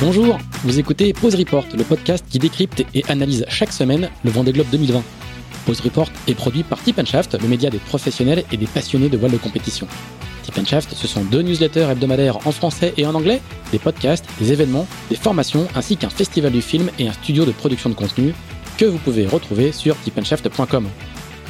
[0.00, 4.50] Bonjour, vous écoutez Pause Report, le podcast qui décrypte et analyse chaque semaine le Vendée
[4.50, 5.02] Globe 2020.
[5.66, 9.18] Pause Report est produit par Tip Shaft, le média des professionnels et des passionnés de
[9.18, 9.86] voile de compétition.
[10.42, 13.42] Tip Shaft, ce sont deux newsletters hebdomadaires en français et en anglais,
[13.72, 17.52] des podcasts, des événements, des formations, ainsi qu'un festival du film et un studio de
[17.52, 18.32] production de contenu
[18.78, 20.88] que vous pouvez retrouver sur tipandshaft.com.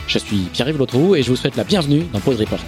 [0.08, 2.64] Je suis Pierre-Yves et je vous souhaite la bienvenue dans Pause Report.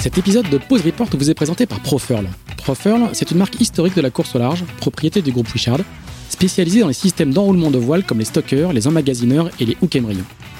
[0.00, 2.28] Cet épisode de Pause Report vous est présenté par Profurl.
[2.56, 5.80] Profurl, c'est une marque historique de la course au large, propriété du groupe Richard,
[6.28, 9.98] spécialisée dans les systèmes d'enroulement de voile comme les stockers, les emmagasineurs et les hook.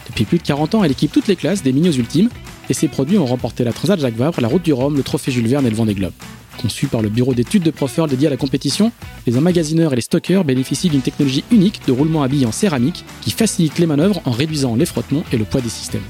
[0.08, 2.30] Depuis plus de 40 ans, elle équipe toutes les classes des Minios Ultimes,
[2.68, 5.30] et ses produits ont remporté la Transat Jacques Vabre, la Route du Rhum, le Trophée
[5.30, 6.12] Jules Verne et le Vendée Globe.
[6.60, 8.90] Conçus par le bureau d'études de Profurl dédié à la compétition,
[9.28, 13.04] les emmagasineurs et les stockers bénéficient d'une technologie unique de roulement à billes en céramique
[13.20, 16.02] qui facilite les manœuvres en réduisant les frottements et le poids des systèmes.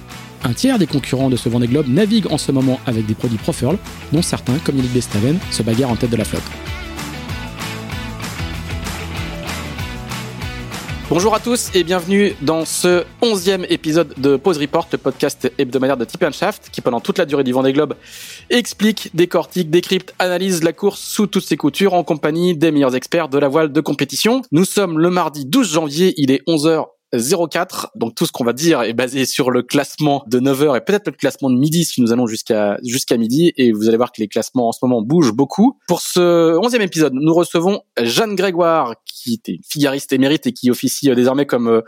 [0.45, 3.39] Un tiers des concurrents de ce Vendée Globe naviguent en ce moment avec des produits
[3.39, 3.77] Profurl,
[4.13, 6.43] dont certains, comme Yannick Bestaven, se bagarrent en tête de la flotte.
[11.11, 15.97] Bonjour à tous et bienvenue dans ce onzième épisode de Pause Report, le podcast hebdomadaire
[15.97, 17.95] de Tip Shaft, qui pendant toute la durée du Vendée Globe
[18.51, 23.31] explique, décortique, décrypte, analyse la course sous toutes ses coutures en compagnie des meilleurs experts
[23.31, 24.43] de la voile de compétition.
[24.53, 27.93] Nous sommes le mardi 12 janvier, il est 11h 04.
[27.95, 31.07] Donc tout ce qu'on va dire est basé sur le classement de 9h et peut-être
[31.07, 33.53] le classement de midi si nous allons jusqu'à jusqu'à midi.
[33.57, 35.79] Et vous allez voir que les classements en ce moment bougent beaucoup.
[35.87, 41.11] Pour ce onzième épisode, nous recevons Jeanne Grégoire, qui était figariste émérite et qui officie
[41.11, 41.81] euh, désormais comme euh,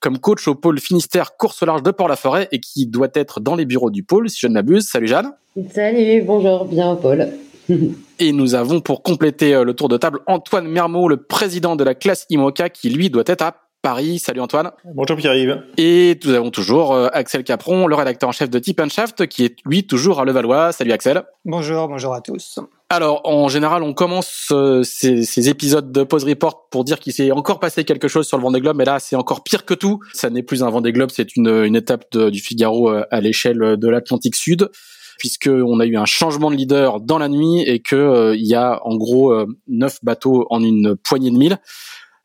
[0.00, 3.54] comme coach au pôle Finistère course au large de Port-la-Forêt et qui doit être dans
[3.54, 4.88] les bureaux du pôle, si je ne m'abuse.
[4.88, 5.32] Salut Jeanne.
[5.74, 7.28] Salut, bonjour, bien Paul.
[8.20, 11.84] Et nous avons pour compléter euh, le tour de table Antoine Mermot, le président de
[11.84, 14.18] la classe IMOCA, qui lui doit être à Paris.
[14.18, 14.70] Salut Antoine.
[14.84, 15.62] Bonjour Pierre-Yves.
[15.78, 19.46] Et nous avons toujours euh, Axel Capron, le rédacteur en chef de Tip Shaft, qui
[19.46, 20.72] est lui toujours à Levallois.
[20.72, 21.22] Salut Axel.
[21.46, 22.58] Bonjour, bonjour à tous.
[22.90, 27.14] Alors, en général, on commence euh, ces, ces, épisodes de Pause Report pour dire qu'il
[27.14, 29.72] s'est encore passé quelque chose sur le Vendée Globe, mais là, c'est encore pire que
[29.72, 30.00] tout.
[30.12, 33.22] Ça n'est plus un Vendée Globe, c'est une, une étape de, du Figaro euh, à
[33.22, 34.68] l'échelle de l'Atlantique Sud
[35.18, 38.54] puisque on a eu un changement de leader dans la nuit et que il y
[38.54, 39.34] a en gros
[39.66, 41.58] neuf bateaux en une poignée de mille.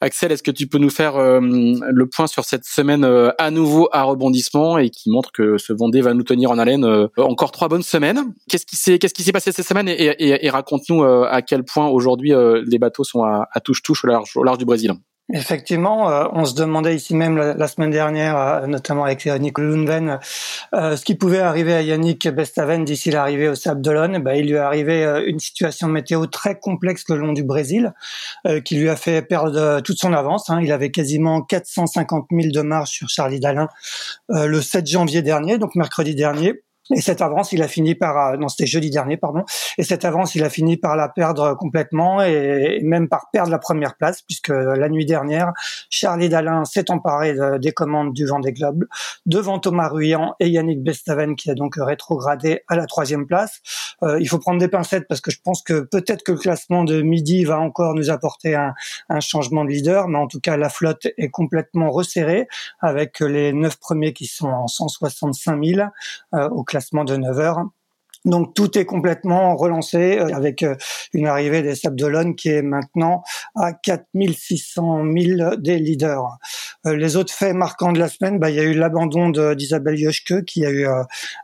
[0.04, 3.52] Axel, est-ce que tu peux nous faire euh, le point sur cette semaine euh, à
[3.52, 7.08] nouveau à rebondissement et qui montre que ce Vendée va nous tenir en haleine euh,
[7.18, 8.34] encore trois bonnes semaines?
[8.50, 12.34] Qu'est-ce qui s'est qu'est-ce qui s'est passé cette semaine et, raconte-nous à quel point aujourd'hui
[12.66, 14.04] les bateaux sont à, touche-touche
[14.36, 14.94] au large du Brésil?
[15.32, 20.20] Effectivement, euh, on se demandait ici même la, semaine dernière, euh, notamment avec Yannick Lundven,
[20.76, 24.18] euh, ce qui pouvait arriver à Yannick Bestaven d'ici l'arrivée au Sable d'Olonne.
[24.20, 27.94] Ben, il lui est arrivé une situation météo très complexe le long du Brésil,
[28.66, 30.50] qui lui a fait perdre toute son avance.
[30.50, 30.60] Hein.
[30.62, 33.70] Il avait quasiment 450 000 de marge sur Charlie Dalin
[34.30, 36.64] le 7 janvier dernier, donc mercredi dernier.
[36.92, 39.44] Et cette avance, il a fini par, euh, non, c'était jeudi dernier, pardon.
[39.78, 43.60] Et cette avance, il a fini par la perdre complètement et même par perdre la
[43.60, 45.54] première place, puisque la nuit dernière,
[45.90, 48.86] Charlie Dalin s'est emparé des commandes du Vendée Globe
[49.26, 53.62] devant Thomas Ruyant et Yannick Bestaven, qui a donc rétrogradé à la troisième place.
[54.04, 56.84] Euh, il faut prendre des pincettes parce que je pense que peut-être que le classement
[56.84, 58.74] de midi va encore nous apporter un,
[59.10, 62.48] un changement de leader, mais en tout cas, la flotte est complètement resserrée
[62.82, 65.82] avec les neuf premiers qui sont en 165 000
[66.34, 67.66] euh, au classement de 9 heures.
[68.26, 70.76] Donc tout est complètement relancé euh, avec euh,
[71.14, 73.22] une arrivée des Sables qui est maintenant
[73.56, 76.26] à 4600 000 des leaders.
[76.88, 80.00] Euh, les autres faits marquants de la semaine, bah, il y a eu l'abandon d'Isabelle
[80.00, 80.88] Yoshke qui a eu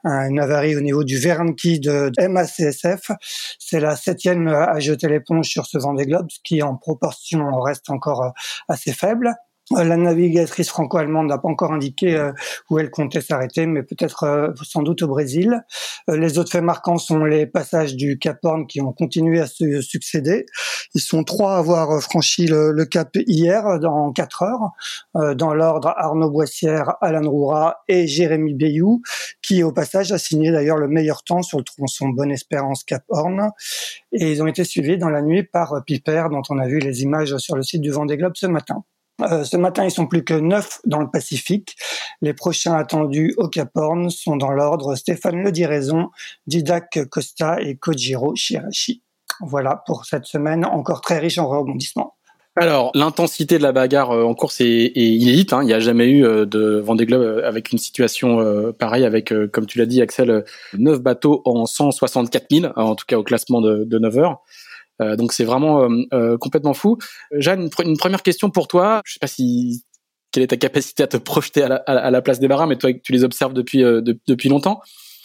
[0.03, 3.11] une avarie au niveau du Vernki de MACSF.
[3.59, 7.91] C'est la septième à jeter l'éponge sur ce Vendée Globe, ce qui en proportion reste
[7.91, 8.33] encore
[8.67, 9.35] assez faible.
[9.77, 12.31] Euh, la navigatrice franco-allemande n'a pas encore indiqué euh,
[12.69, 15.63] où elle comptait s'arrêter, mais peut-être euh, sans doute au Brésil.
[16.07, 19.81] les autres faits marquants sont les passages du Cap Horn qui ont continué à se
[19.81, 20.47] succéder.
[20.95, 25.35] Ils sont trois à avoir franchi le, cap hier dans quatre heures.
[25.35, 29.01] dans l'ordre, Arnaud Boissière, Alan Roura et Jérémy Bayou,
[29.43, 33.03] qui au passage a signé d'ailleurs le meilleur temps sur le tronçon Bonne Espérance Cap
[33.09, 33.51] Horn.
[34.11, 37.03] Et ils ont été suivis dans la nuit par Piper, dont on a vu les
[37.03, 38.83] images sur le site du Vendée Globe ce matin.
[39.21, 41.75] Euh, ce matin, ils sont plus que neuf dans le Pacifique.
[42.21, 46.09] Les prochains attendus au Cap Horn sont dans l'ordre Stéphane Le Diraison,
[46.47, 49.03] Didac Costa et Kojiro Shirashi.
[49.41, 52.15] Voilà pour cette semaine encore très riche en rebondissements.
[52.55, 55.53] Alors, l'intensité de la bagarre euh, en course est, inédite.
[55.53, 55.63] Hein.
[55.63, 59.65] Il n'y a jamais eu euh, de Vendée Globe avec une situation pareille, avec, comme
[59.65, 60.43] tu l'as dit, Axel,
[60.77, 64.41] neuf bateaux en 164 000, en tout cas au classement de, de 9 heures.
[65.01, 66.97] Euh, donc c'est vraiment euh, euh, complètement fou.
[67.31, 69.01] Jeanne, une, première question pour toi.
[69.05, 69.83] Je sais pas si
[70.31, 73.11] quelle est ta capacité à te projeter à la, place des marins, mais toi tu
[73.11, 74.79] les observes depuis depuis longtemps.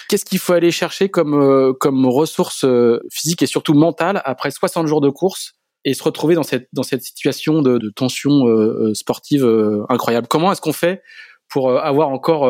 [0.08, 2.64] Qu'est-ce qu'il faut aller chercher comme comme ressources
[3.12, 5.52] physiques et surtout mentales après 60 jours de course
[5.84, 8.46] et se retrouver dans cette dans cette situation de, de tension
[8.94, 9.46] sportive
[9.90, 10.26] incroyable?
[10.26, 11.02] Comment est-ce qu'on fait
[11.50, 12.48] pour avoir encore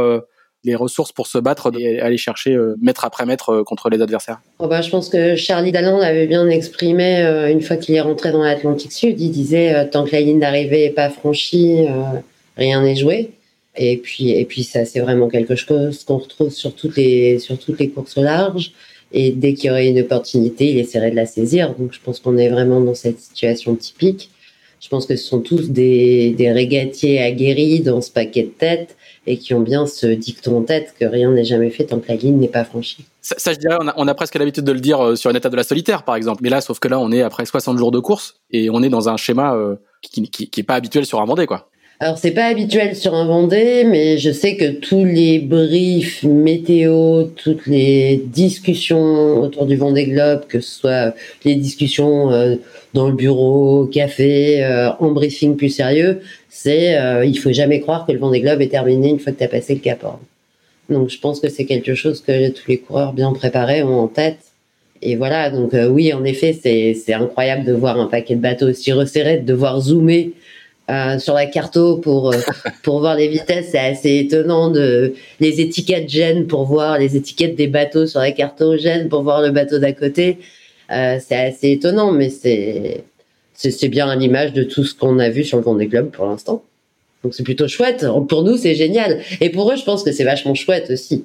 [0.65, 4.67] les ressources pour se battre et aller chercher mètre après mètre contre les adversaires oh
[4.67, 8.43] bah, Je pense que Charlie Dalland avait bien exprimé une fois qu'il est rentré dans
[8.43, 9.21] l'Atlantique Sud.
[9.21, 11.87] Il disait tant que la ligne d'arrivée n'est pas franchie,
[12.57, 13.31] rien n'est joué.
[13.77, 17.59] Et puis, et puis ça, c'est vraiment quelque chose qu'on retrouve sur toutes les, sur
[17.59, 18.73] toutes les courses au large.
[19.13, 21.75] Et dès qu'il y aurait une opportunité, il essaierait de la saisir.
[21.75, 24.31] Donc, je pense qu'on est vraiment dans cette situation typique.
[24.81, 28.97] Je pense que ce sont tous des, des régatiers aguerris dans ce paquet de tête
[29.27, 32.09] et qui ont bien ce dicton en tête que rien n'est jamais fait tant que
[32.09, 33.05] la ligne n'est pas franchie.
[33.23, 35.31] Ça, ça, je dirais, on a, on a presque l'habitude de le dire euh, sur
[35.31, 36.41] une étape de la solitaire, par exemple.
[36.43, 38.91] Mais là, sauf que là, on est après 60 jours de course et on est
[38.91, 41.71] dans un schéma euh, qui, qui, qui est pas habituel sur un Vendée, quoi.
[42.01, 47.23] Alors c'est pas habituel sur un Vendée, mais je sais que tous les briefs météo,
[47.37, 52.57] toutes les discussions autour du Vendée Globe, que ce soit les discussions euh,
[52.95, 54.65] dans le bureau, au café,
[54.99, 56.21] en briefing plus sérieux,
[56.57, 59.39] c'est euh, il faut jamais croire que le Vendée Globe est terminé une fois que
[59.39, 60.21] tu as passé le Cap Horn.
[60.89, 64.09] Donc je pense que c'est quelque chose que tous les coureurs bien préparés ont en
[64.09, 64.39] tête.
[65.03, 68.93] Et voilà, donc oui, en effet, c'est incroyable de voir un paquet de bateaux aussi
[68.93, 70.33] resserré, de devoir zoomer
[70.91, 72.39] euh, sur la carto pour euh,
[72.83, 77.57] pour voir les vitesses, c'est assez étonnant de les étiquettes gênent pour voir les étiquettes
[77.57, 80.39] des bateaux sur la carto gênent pour voir le bateau d'à côté.
[80.91, 83.05] Euh, c'est assez étonnant, mais c'est
[83.55, 86.27] c'est bien à l'image de tout ce qu'on a vu sur le Vendée Globe pour
[86.27, 86.63] l'instant.
[87.23, 88.05] Donc c'est plutôt chouette.
[88.29, 89.21] Pour nous, c'est génial.
[89.41, 91.25] Et pour eux, je pense que c'est vachement chouette aussi.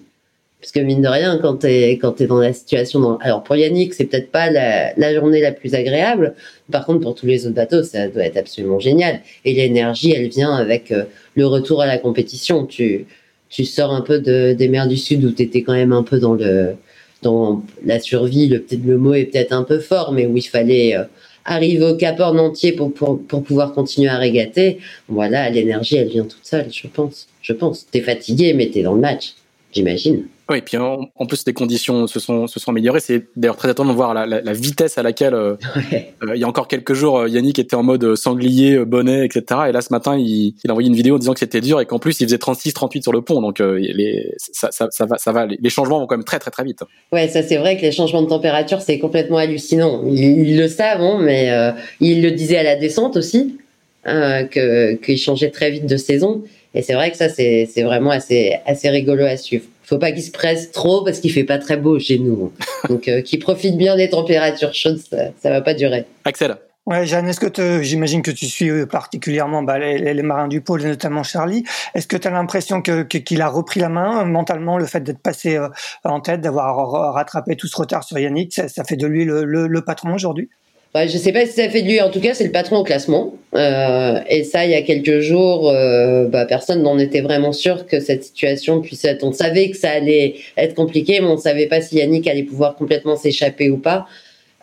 [0.61, 3.17] Parce que mine de rien, quand t'es quand t'es dans la situation, dans...
[3.17, 6.35] alors pour Yannick, c'est peut-être pas la, la, journée la plus agréable.
[6.69, 9.21] Par contre, pour tous les autres bateaux, ça doit être absolument génial.
[9.45, 11.05] Et l'énergie, elle vient avec euh,
[11.35, 12.65] le retour à la compétition.
[12.65, 13.05] Tu
[13.49, 16.19] tu sors un peu de, des mers du Sud où t'étais quand même un peu
[16.19, 16.75] dans le
[17.21, 18.47] dans la survie.
[18.47, 21.03] Le peut-être le mot est peut-être un peu fort, mais où il fallait euh,
[21.49, 24.79] arriver au Cap Horn entier pour, pour pour pouvoir continuer à régater.
[25.07, 27.27] Voilà, l'énergie, elle vient toute seule, je pense.
[27.41, 27.87] Je pense.
[27.89, 29.33] T'es fatigué, mais t'es dans le match,
[29.73, 30.27] j'imagine.
[30.49, 32.99] Oui, et puis en, plus les conditions se sont se sont améliorées.
[32.99, 35.55] C'est d'ailleurs très étonnant de voir la, la, la vitesse à laquelle euh,
[36.23, 39.61] euh, il y a encore quelques jours euh, Yannick était en mode sanglier, bonnet, etc.
[39.69, 41.79] Et là ce matin il, il a envoyé une vidéo en disant que c'était dur
[41.79, 43.41] et qu'en plus il faisait 36, 38 sur le pont.
[43.41, 45.45] Donc les, ça, ça, ça, va, ça va.
[45.45, 46.79] Les changements vont quand même très très très vite.
[47.11, 50.01] Ouais, ça c'est vrai que les changements de température c'est complètement hallucinant.
[50.07, 51.51] Ils, le savent, hein, mais
[51.99, 53.59] ils le disaient à la descente aussi
[54.03, 56.41] que qu'ils changeaient très vite de saison.
[56.73, 60.11] Et c'est vrai que ça c'est c'est vraiment assez assez rigolo à suivre faut pas
[60.11, 62.53] qu'il se presse trop parce qu'il fait pas très beau chez nous.
[62.89, 66.05] Donc, euh, qu'il profite bien des températures chaudes, ça, ça va pas durer.
[66.25, 66.55] Axel.
[66.85, 70.61] Ouais, Jeanne, est-ce que j'imagine que tu suis euh, particulièrement bah, les, les, marins du
[70.61, 71.63] pôle, notamment Charlie.
[71.93, 75.19] Est-ce que tu as l'impression que qu'il a repris la main mentalement, le fait d'être
[75.19, 75.67] passé euh,
[76.03, 79.43] en tête, d'avoir rattrapé tout ce retard sur Yannick, ça, ça fait de lui le,
[79.43, 80.49] le, le patron aujourd'hui?
[80.93, 82.01] Bah, je sais pas si ça fait de lui.
[82.01, 83.35] En tout cas, c'est le patron au classement.
[83.55, 87.85] Euh, et ça, il y a quelques jours, euh, bah, personne n'en était vraiment sûr
[87.85, 89.23] que cette situation puisse être.
[89.23, 92.75] On savait que ça allait être compliqué, mais on savait pas si Yannick allait pouvoir
[92.75, 94.07] complètement s'échapper ou pas.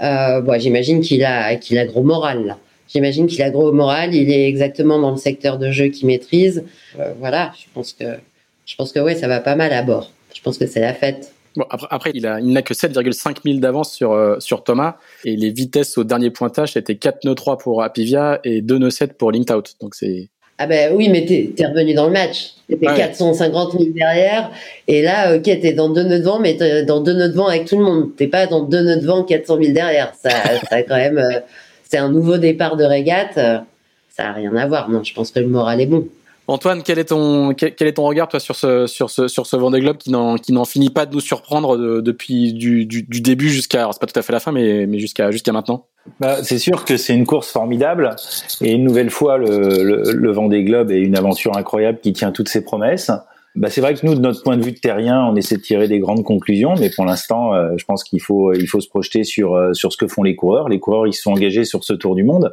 [0.02, 2.58] Euh, bah, j'imagine qu'il a qu'il a gros moral là.
[2.88, 4.14] J'imagine qu'il a gros moral.
[4.14, 6.64] Il est exactement dans le secteur de jeu qu'il maîtrise.
[6.98, 8.04] Euh, voilà, je pense que
[8.66, 10.10] je pense que ouais, ça va pas mal à bord.
[10.34, 11.32] Je pense que c'est la fête.
[11.56, 14.96] Bon, après, après, il a, il n'a que 7,5 000 d'avance sur, euh, sur Thomas.
[15.24, 18.90] Et les vitesses au dernier pointage, c'était 4 nœuds 3 pour Apivia et 2 nœuds
[18.90, 19.74] 7 pour Linked Out.
[19.80, 20.28] Donc c'est.
[20.58, 22.54] Ah ben oui, mais t'es, es revenu dans le match.
[22.68, 22.96] T'étais ouais.
[22.96, 24.50] 450 000 derrière.
[24.88, 27.66] Et là, ok, t'es dans 2 nœuds devant, mais t'es dans 2 nœuds devant avec
[27.66, 28.16] tout le monde.
[28.16, 30.14] T'es pas dans 2 nœuds devant, 400 000 derrière.
[30.14, 30.30] Ça,
[30.70, 31.40] ça quand même, euh,
[31.88, 33.34] c'est un nouveau départ de régate.
[33.34, 33.64] ça
[34.18, 34.88] a rien à voir.
[34.88, 36.06] Non, je pense que le moral est bon.
[36.48, 39.56] Antoine, quel est ton quel, est ton regard toi sur ce sur ce sur ce
[39.56, 43.02] Vendée Globe qui n'en qui n'en finit pas de nous surprendre de, depuis du, du,
[43.02, 45.86] du début jusqu'à c'est pas tout à fait la fin mais mais jusqu'à jusqu'à maintenant?
[46.20, 48.14] Bah, c'est sûr que c'est une course formidable
[48.60, 52.30] et une nouvelle fois le, le, le Vendée Globe est une aventure incroyable qui tient
[52.30, 53.10] toutes ses promesses.
[53.56, 55.62] Bah, c'est vrai que nous, de notre point de vue de terrien, on essaie de
[55.62, 58.88] tirer des grandes conclusions, mais pour l'instant, euh, je pense qu'il faut il faut se
[58.88, 60.68] projeter sur euh, sur ce que font les coureurs.
[60.68, 62.52] Les coureurs, ils se sont engagés sur ce Tour du Monde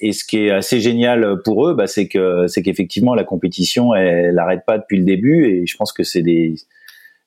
[0.00, 3.94] et ce qui est assez génial pour eux, bah, c'est que c'est qu'effectivement la compétition,
[3.94, 5.46] elle n'arrête pas depuis le début.
[5.46, 6.54] Et je pense que c'est des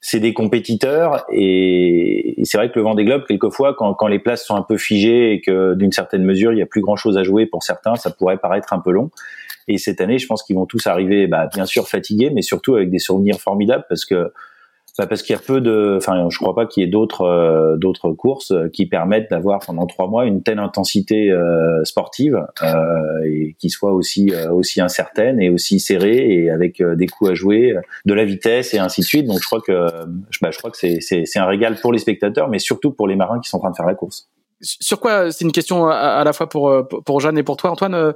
[0.03, 4.17] c'est des compétiteurs et, et c'est vrai que le Vendée Globe quelquefois quand, quand les
[4.17, 6.95] places sont un peu figées et que d'une certaine mesure il y a plus grand
[6.95, 9.11] chose à jouer pour certains ça pourrait paraître un peu long
[9.67, 12.73] et cette année je pense qu'ils vont tous arriver bah, bien sûr fatigués mais surtout
[12.73, 14.33] avec des souvenirs formidables parce que
[14.97, 17.21] bah parce qu'il y a peu de, enfin, je crois pas qu'il y ait d'autres
[17.21, 23.23] euh, d'autres courses qui permettent d'avoir pendant trois mois une telle intensité euh, sportive euh,
[23.25, 27.73] et qui soit aussi aussi incertaine et aussi serrée et avec des coups à jouer,
[28.05, 29.25] de la vitesse et ainsi de suite.
[29.27, 29.87] Donc je crois que
[30.41, 33.07] bah, je crois que c'est c'est c'est un régal pour les spectateurs, mais surtout pour
[33.07, 34.29] les marins qui sont en train de faire la course.
[34.59, 38.13] Sur quoi C'est une question à, la fois pour pour Jeanne et pour toi, Antoine.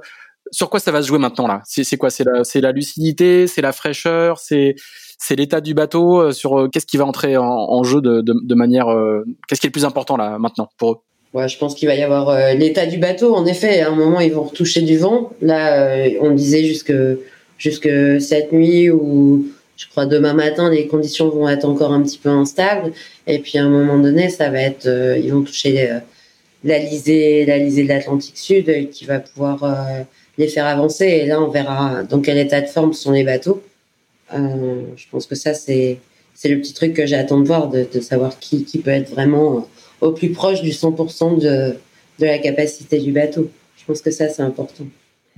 [0.52, 1.62] Sur quoi ça va se jouer maintenant là?
[1.64, 2.10] C'est quoi?
[2.10, 4.76] C'est la c'est la lucidité, c'est la fraîcheur, c'est
[5.18, 8.54] c'est l'état du bateau euh, sur euh, qu'est-ce qui va entrer en, jeu de, de,
[8.54, 10.96] manière euh, qu'est-ce qui est le plus important là maintenant pour eux?
[11.32, 13.34] Ouais, je pense qu'il va y avoir l'état du bateau.
[13.34, 15.32] En effet, à un moment, ils vont retoucher du vent.
[15.42, 16.94] Là, on disait jusque,
[17.58, 19.46] jusque cette nuit ou
[19.76, 22.92] je crois demain matin, les conditions vont être encore un petit peu instables.
[23.26, 25.90] Et puis, à un moment donné, ça va être, ils vont toucher
[26.64, 29.62] la lisée, la lisée de l'Atlantique Sud qui va pouvoir
[30.38, 31.04] les faire avancer.
[31.04, 33.62] Et là, on verra dans quel état de forme sont les bateaux.
[34.34, 35.98] Euh, je pense que ça, c'est
[36.34, 39.66] c'est le petit truc que j'attends de voir, de, savoir qui, qui peut être vraiment
[40.02, 41.74] au plus proche du 100% de,
[42.18, 43.50] de la capacité du bateau.
[43.78, 44.84] Je pense que ça, c'est important.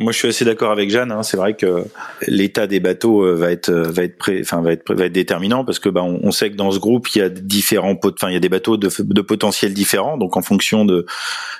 [0.00, 1.10] Moi, je suis assez d'accord avec Jeanne.
[1.10, 1.24] Hein.
[1.24, 1.84] C'est vrai que
[2.28, 4.38] l'état des bateaux euh, va être va être pré...
[4.40, 7.08] enfin va être va être déterminant parce que bah on, sait que dans ce groupe
[7.16, 8.14] il y a différents pot...
[8.14, 10.16] enfin il y a des bateaux de, de potentiels différents.
[10.16, 11.04] Donc en fonction de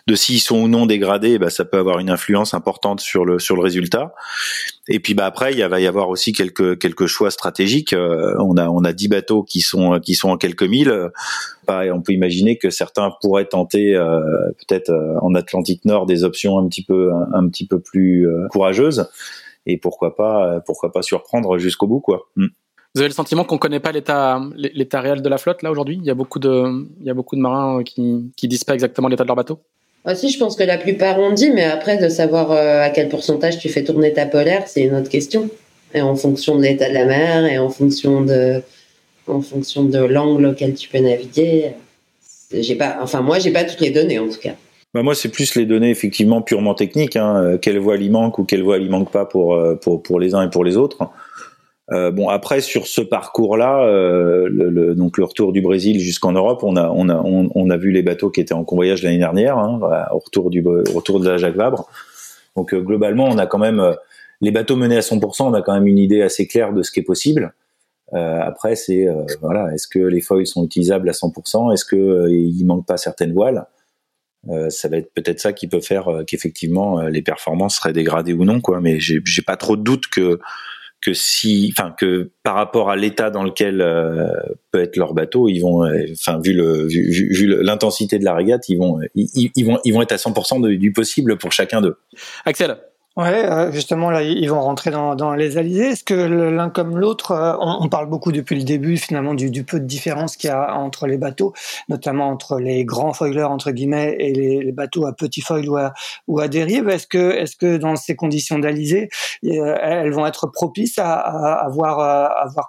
[0.06, 3.40] de s'ils sont ou non dégradés, bah ça peut avoir une influence importante sur le
[3.40, 4.14] sur le résultat.
[4.88, 7.92] Et puis bah après il va y avoir aussi quelques quelques choix stratégiques.
[7.92, 11.10] Euh, on a on a dix bateaux qui sont qui sont en quelques milles.
[11.66, 14.20] Bah, on peut imaginer que certains pourraient tenter euh,
[14.66, 19.08] peut-être euh, en Atlantique Nord des options un petit peu un, petit peu plus courageuses.
[19.66, 22.28] Et pourquoi pas pourquoi pas surprendre jusqu'au bout quoi.
[22.36, 22.46] Mm.
[22.94, 25.98] Vous avez le sentiment qu'on connaît pas l'état l'état réel de la flotte là aujourd'hui?
[26.00, 28.72] Il y a beaucoup de il y a beaucoup de marins qui qui disent pas
[28.72, 29.60] exactement l'état de leur bateau?
[30.04, 32.90] Ah si, je pense que la plupart ont dit, mais après, de savoir euh, à
[32.90, 35.50] quel pourcentage tu fais tourner ta polaire, c'est une autre question.
[35.94, 38.62] Et en fonction de l'état de la mer et en fonction de,
[39.26, 41.72] en fonction de l'angle auquel tu peux naviguer.
[42.52, 44.54] J'ai pas, enfin, moi, j'ai pas toutes les données, en tout cas.
[44.94, 47.16] Bah moi, c'est plus les données effectivement purement techniques.
[47.16, 50.02] Hein, euh, quelle voie il manque ou quelle voie il manque pas pour, euh, pour,
[50.02, 50.98] pour les uns et pour les autres.
[51.90, 56.62] Euh, bon après sur ce parcours-là, euh, le, donc le retour du Brésil jusqu'en Europe,
[56.62, 59.56] on a on a on, a vu les bateaux qui étaient en convoyage l'année dernière,
[59.56, 59.80] hein,
[60.12, 61.88] au retour du retour de la Jacques Vabre.
[62.56, 63.96] Donc euh, globalement, on a quand même
[64.42, 66.90] les bateaux menés à 100%, on a quand même une idée assez claire de ce
[66.90, 67.54] qui est possible.
[68.12, 69.06] après, c'est
[69.40, 73.32] voilà, est-ce que les foils sont utilisables à 100% Est-ce que il manque pas certaines
[73.32, 73.64] voiles?
[74.68, 78.60] Ça va être peut-être ça qui peut faire qu'effectivement les performances seraient dégradées ou non,
[78.60, 78.80] quoi.
[78.80, 80.38] Mais j'ai pas trop de doute que
[81.00, 84.28] que si, enfin que par rapport à l'état dans lequel euh,
[84.72, 88.34] peut être leur bateau, ils vont, euh, enfin vu le vu, vu l'intensité de la
[88.34, 91.96] régate, ils vont ils, vont ils vont être à 100% du possible pour chacun d'eux.
[92.44, 92.76] Axel.
[93.18, 95.88] Ouais, euh, justement là, ils vont rentrer dans, les alizés.
[95.88, 99.80] Est-ce que l'un comme l'autre, euh, on, parle beaucoup depuis le début finalement du, peu
[99.80, 101.52] de différence qu'il y a entre les bateaux,
[101.88, 105.68] notamment entre les grands foilers entre guillemets et les, bateaux à petit foil
[106.28, 106.88] ou à, dérive.
[106.88, 109.08] Est-ce que, est-ce que dans ces conditions d'alizé,
[109.46, 111.68] euh, elles vont être propices à, à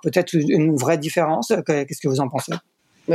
[0.02, 1.54] peut-être une vraie différence?
[1.68, 2.54] Qu'est-ce que vous en pensez?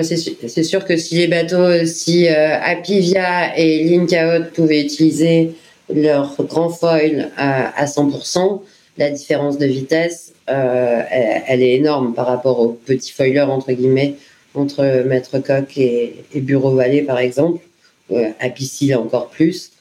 [0.00, 5.52] C'est sûr que si les bateaux, si Apivia et Linkaot pouvaient utiliser
[5.92, 8.62] leur grand foil à, 100%,
[8.96, 14.14] la différence de vitesse, euh, elle, est énorme par rapport aux petits foilers, entre guillemets,
[14.54, 17.64] entre Maître Coq et, Bureau Vallée, par exemple.
[18.12, 19.72] Euh, à Piscille, encore plus.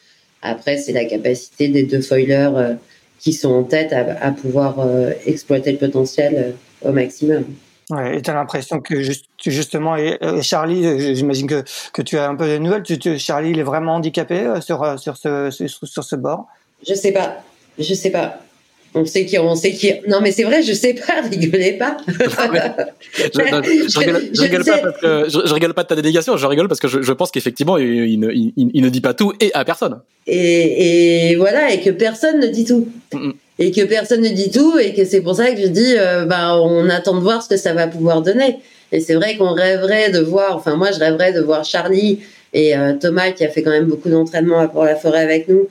[0.41, 2.73] Après, c'est la capacité des deux foilers euh,
[3.19, 4.85] qui sont en tête à, pouvoir
[5.25, 7.45] exploiter le potentiel au maximum.
[7.89, 9.01] Ouais, et tu as l'impression que
[9.45, 11.63] justement, et, Charlie, j'imagine que,
[11.93, 14.83] que tu as un peu de nouvelles, tu, Charlie, il est vraiment handicapé euh, sur,
[14.83, 16.47] euh, sur, ce, sur ce bord?
[16.87, 17.37] Je sais pas,
[17.77, 18.39] je sais pas.
[18.95, 19.91] On sait qui, on sait qui.
[20.07, 21.97] Non, mais c'est vrai, je sais pas, rigolez pas.
[22.07, 23.39] je,
[24.39, 27.11] rigole, pas parce que je, rigole pas de ta délégation, je rigole parce que je,
[27.11, 29.99] pense qu'effectivement, il, ne, il, ne dit pas tout et à personne.
[30.27, 32.87] Et, et voilà, et que personne ne dit tout.
[33.13, 35.67] Mm, mm et que personne ne dit tout et que c'est pour ça que je
[35.67, 38.57] dis euh, bah on attend de voir ce que ça va pouvoir donner.
[38.91, 42.19] Et c'est vrai qu'on rêverait de voir enfin moi je rêverais de voir Charlie
[42.53, 45.67] et euh, Thomas qui a fait quand même beaucoup d'entraînement pour la forêt avec nous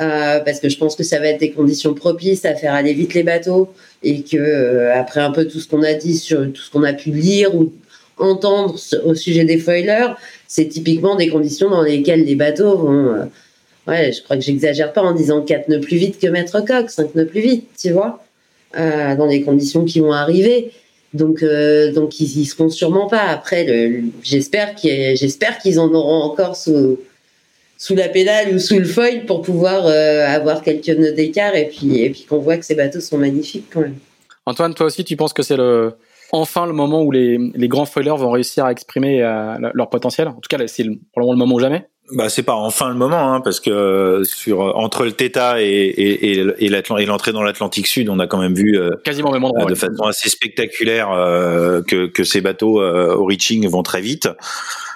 [0.00, 2.94] euh, parce que je pense que ça va être des conditions propices à faire aller
[2.94, 3.68] vite les bateaux
[4.02, 6.92] et que après un peu tout ce qu'on a dit sur tout ce qu'on a
[6.92, 7.72] pu lire ou
[8.18, 10.14] entendre au sujet des foilers
[10.48, 13.28] c'est typiquement des conditions dans lesquelles les bateaux vont
[13.86, 16.90] ouais, je crois que j'exagère pas en disant 4 nœuds plus vite que Maître Coq,
[16.90, 18.22] 5 nœuds plus vite, tu vois,
[18.76, 20.72] euh, dans les conditions qui vont arriver.
[21.14, 23.24] Donc, euh, donc ils y seront sûrement pas.
[23.24, 26.98] Après, le, j'espère qu'ils, j'espère qu'ils en auront encore sous,
[27.76, 31.66] sous la pédale ou sous le foil pour pouvoir euh, avoir quelques nœuds d'écart et
[31.66, 33.96] puis, et puis qu'on voit que ces bateaux sont magnifiques quand même.
[34.46, 35.92] Antoine, toi aussi, tu penses que c'est le,
[36.32, 39.20] enfin le moment où les, les grands foilers vont réussir à exprimer
[39.74, 40.28] leur potentiel?
[40.28, 41.86] En tout cas, c'est probablement le moment ou jamais.
[42.14, 46.40] Bah c'est pas enfin le moment hein, parce que sur entre le Theta et et,
[46.40, 49.74] et, et l'entrée dans l'Atlantique Sud, on a quand même vu quasiment même endroit, de
[49.74, 51.08] façon assez spectaculaire
[51.88, 54.28] que que ces bateaux au reaching vont très vite.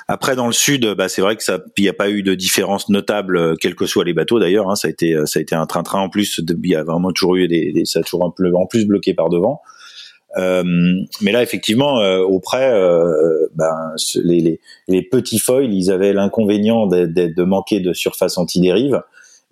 [0.08, 2.34] Après, dans le sud, bah, c'est vrai que ça, il n'y a pas eu de
[2.34, 4.70] différence notable, euh, quels que soient les bateaux d'ailleurs.
[4.70, 6.40] Hein, ça a été, euh, ça a été un train-train en plus.
[6.46, 8.86] Il y a vraiment toujours eu des, des ça a toujours un peu en plus
[8.86, 9.62] bloqué par devant.
[10.36, 10.62] Euh,
[11.22, 16.86] mais là, effectivement, euh, auprès, euh, ben, les, les, les, petits foils, ils avaient l'inconvénient
[16.86, 19.02] de, de, manquer de surface anti-dérive.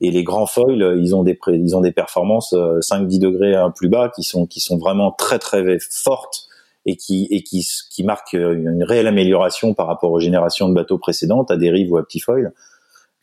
[0.01, 4.11] Et les grands foils, ils ont des, ils ont des performances 5-10 degrés plus bas
[4.15, 6.49] qui sont, qui sont vraiment très très fortes
[6.85, 10.99] et qui et qui qui marque une réelle amélioration par rapport aux générations de bateaux
[10.99, 12.53] précédentes à dérive ou à petit foil.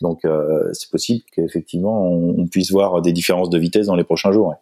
[0.01, 4.31] Donc euh, c'est possible qu'effectivement on, puisse voir des différences de vitesse dans les prochains
[4.31, 4.55] jours.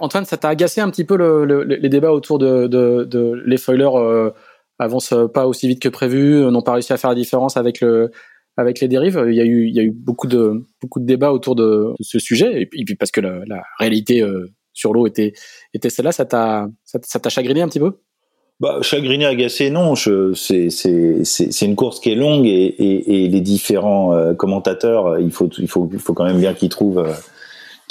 [0.00, 3.42] Antoine, ça t'a agacé un petit peu le, le, les débats autour de, de, de
[3.44, 4.30] les foilers euh,
[4.78, 8.10] avancent pas aussi vite que prévu, n'ont pas réussi à faire la différence avec le
[8.56, 9.24] avec les dérives.
[9.28, 11.94] Il y a eu il y a eu beaucoup de beaucoup de débats autour de,
[12.00, 15.32] ce sujet et puis, parce que la, la réalité euh, sur l'eau était
[15.74, 16.12] était celle-là.
[16.12, 17.92] Ça t'a ça t'a chagriné un petit peu?
[18.60, 19.96] Bah, chagriné, agacé, non.
[19.96, 25.20] C'est c'est une course qui est longue et, et, et les différents euh, commentateurs, euh,
[25.20, 27.04] il faut il faut il faut quand même bien qu'ils trouvent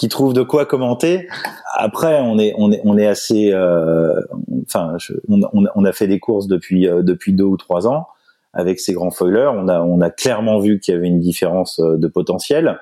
[0.02, 1.28] euh, qu'ils trouvent de quoi commenter.
[1.74, 4.20] Après, on est assez, euh,
[4.66, 8.08] enfin, on, a fait des courses depuis depuis deux ou trois ans
[8.54, 9.52] avec ces grands foilers.
[9.56, 12.80] On a clairement vu qu'il y avait une différence de potentiel.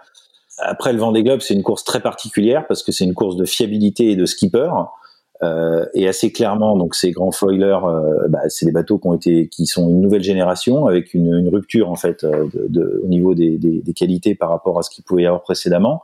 [0.57, 3.45] Après, le Vendée Globe, c'est une course très particulière parce que c'est une course de
[3.45, 4.69] fiabilité et de skipper.
[5.41, 9.13] Euh, et assez clairement, donc ces grands foilers, euh, bah, c'est des bateaux qui ont
[9.13, 12.49] été, qui sont une nouvelle génération avec une, rupture en fait euh,
[13.01, 16.03] au niveau des, des, des, qualités par rapport à ce qu'il pouvait y avoir précédemment.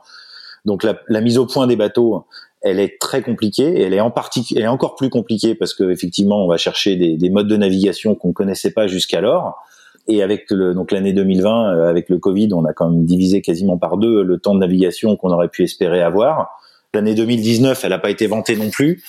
[0.66, 2.24] Donc la, la, mise au point des bateaux,
[2.60, 3.80] elle est très compliquée.
[3.80, 6.58] Et elle est en partie, elle est encore plus compliquée parce que effectivement, on va
[6.58, 9.56] chercher des, des modes de navigation qu'on connaissait pas jusqu'alors.
[10.08, 13.40] Et avec le, donc l'année 2020, euh, avec le Covid, on a quand même divisé
[13.40, 16.50] quasiment par deux le temps de navigation qu'on aurait pu espérer avoir.
[16.94, 19.02] L'année 2019, elle n'a pas été vantée non plus.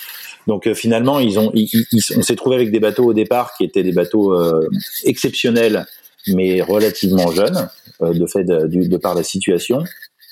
[0.47, 3.83] Donc euh, finalement, ils ont, on s'est trouvé avec des bateaux au départ qui étaient
[3.83, 4.67] des bateaux euh,
[5.03, 5.85] exceptionnels,
[6.27, 7.69] mais relativement jeunes,
[8.01, 9.83] euh, de fait de, par la situation.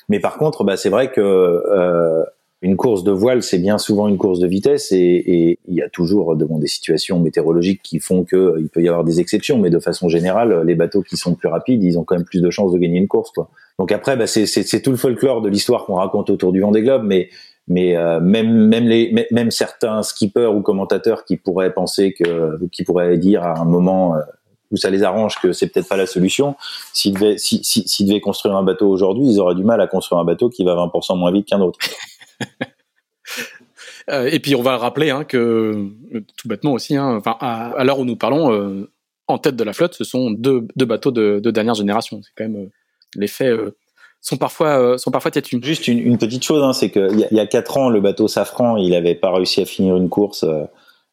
[0.10, 1.62] Mais par contre, bah, c'est vrai que
[2.62, 5.90] une course de voile, c'est bien souvent une course de vitesse, et, il y a
[5.90, 9.70] toujours devant des situations météorologiques qui font que il peut y avoir des exceptions, mais
[9.70, 12.50] de façon générale, les bateaux qui sont plus rapides, ils ont quand même plus de
[12.50, 13.50] chances de gagner une course, quoi.
[13.78, 17.04] Donc après, bah, c'est tout le folklore de l'histoire qu'on raconte autour du Vendée Globe,
[17.06, 17.30] mais
[17.68, 22.84] mais euh, même même les même certains skippers ou commentateurs qui pourraient penser que qui
[22.84, 24.22] pourraient dire à un moment euh,
[24.72, 26.56] où ça les arrange que c'est peut-être pas la solution.
[26.94, 30.20] S'ils devaient si, si, devaient construire un bateau aujourd'hui ils auraient du mal à construire
[30.20, 31.80] un bateau qui va 20% moins vite qu'un autre.
[34.12, 35.90] Euh, et puis on va le rappeler hein, que
[36.38, 38.86] tout bêtement aussi hein, enfin à, l'heure où nous parlons
[39.26, 42.22] en tête de la flotte ce sont deux, deux bateaux de, de dernière génération.
[42.22, 42.70] C'est quand même
[43.16, 43.52] l'effet
[44.26, 45.60] sont parfois euh, sont parfois têtus.
[45.62, 48.28] Juste une, une petite chose, hein, c'est qu'il y, y, a quatre ans, le bateau
[48.28, 50.64] Safran, il avait pas réussi à finir une course euh,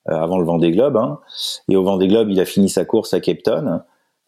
[0.07, 1.21] avant le Vendée Globe, hein,
[1.69, 3.83] et au Vendée Globe, il a fini sa course à Cape Town.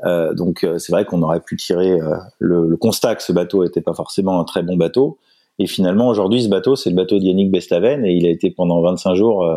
[0.04, 1.98] Euh, donc c'est vrai qu'on aurait pu tirer
[2.38, 5.18] le, le, constat que ce bateau était pas forcément un très bon bateau.
[5.58, 8.80] Et finalement, aujourd'hui, ce bateau, c'est le bateau d'Yannick Bestaven et il a été pendant
[8.82, 9.48] 25 jours.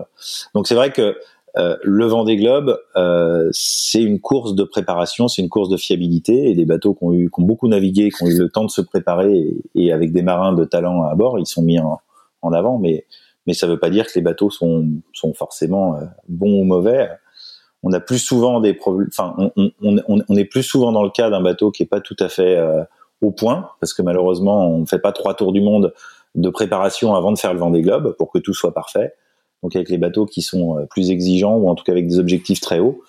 [0.53, 1.17] donc c'est vrai que
[1.58, 6.51] euh, le Vendée Globe, euh, c'est une course de préparation, c'est une course de fiabilité
[6.51, 8.65] et des bateaux qui ont, eu, qui ont beaucoup navigué, qui ont eu le temps
[8.65, 11.99] de se préparer et, avec des marins de talent à bord, ils sont mis en,
[12.43, 12.77] en avant.
[12.77, 13.06] Mais
[13.47, 15.01] mais ça ne veut pas dire que les bateaux sont,
[15.33, 17.10] forcément euh, bons ou mauvais.
[17.81, 19.07] On a plus souvent des problèmes.
[19.10, 22.27] Enfin, on, est plus souvent dans le cas d'un bateau qui est pas tout à
[22.27, 22.83] fait euh,
[23.21, 25.93] au point, parce que malheureusement, on ne fait pas trois tours du monde
[26.36, 29.13] de préparation avant de faire le Vendée Globe pour que tout soit parfait.
[29.63, 32.19] Donc avec les bateaux qui sont euh, plus exigeants ou en tout cas avec des
[32.19, 33.01] objectifs très hauts,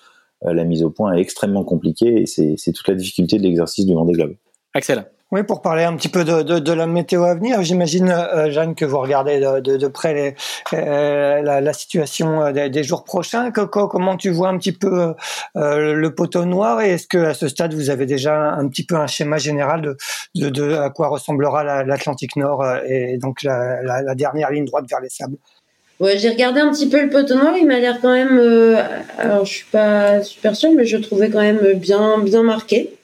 [0.43, 3.93] la mise au point est extrêmement compliquée et c'est toute la difficulté de l'exercice du
[3.93, 4.37] Vendée Globe.
[4.73, 8.11] Axel oui, pour parler un petit peu de, de, de la météo à venir, j'imagine,
[8.11, 10.35] euh, Jeanne, que vous regardez de, de près les,
[10.73, 13.51] la, la, situation des, des, jours prochains.
[13.51, 15.15] comment tu vois un petit peu
[15.57, 18.87] euh, le poteau noir et est-ce que à ce stade vous avez déjà un petit
[18.87, 19.97] peu un schéma général
[20.35, 25.11] de, à quoi ressemblera l'Atlantique Nord et donc la, la, dernière ligne droite vers les
[25.11, 25.37] sables?
[26.01, 28.39] Ouais, j'ai regardé un petit peu le poteau noir, il m'a l'air quand même.
[28.39, 28.83] Euh,
[29.19, 32.98] alors, je suis pas super sûre, mais je trouvais quand même bien, bien marqué.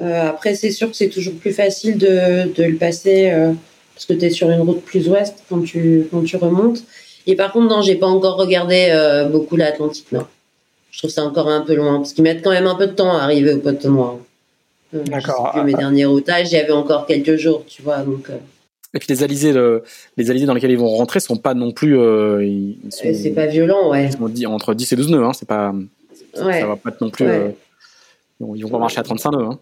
[0.00, 3.52] Euh, après, c'est sûr que c'est toujours plus facile de, de le passer euh,
[3.94, 6.84] parce que tu es sur une route plus ouest quand tu, quand tu remontes.
[7.26, 10.28] Et par contre, non, j'ai pas encore regardé euh, beaucoup l'Atlantique Nord.
[10.90, 12.92] Je trouve ça encore un peu loin parce qu'ils mettent quand même un peu de
[12.92, 14.16] temps à arriver au poteau noir.
[14.92, 15.54] D'accord.
[15.64, 17.98] Mes derniers routages, il y avait encore quelques jours, tu vois.
[17.98, 18.30] Donc,
[18.94, 19.52] Et puis les alizés,
[20.16, 21.98] les alizés dans lesquels ils vont rentrer sont pas non plus.
[22.88, 24.06] c'est pas violent, ouais.
[24.06, 25.74] Ils sont entre 10 et 12 nœuds, hein, c'est pas.
[26.42, 26.60] Ouais.
[26.60, 27.26] Ça va pas être non plus.
[28.40, 29.44] ils vont pas marcher à 35 nœuds.
[29.44, 29.58] Hein.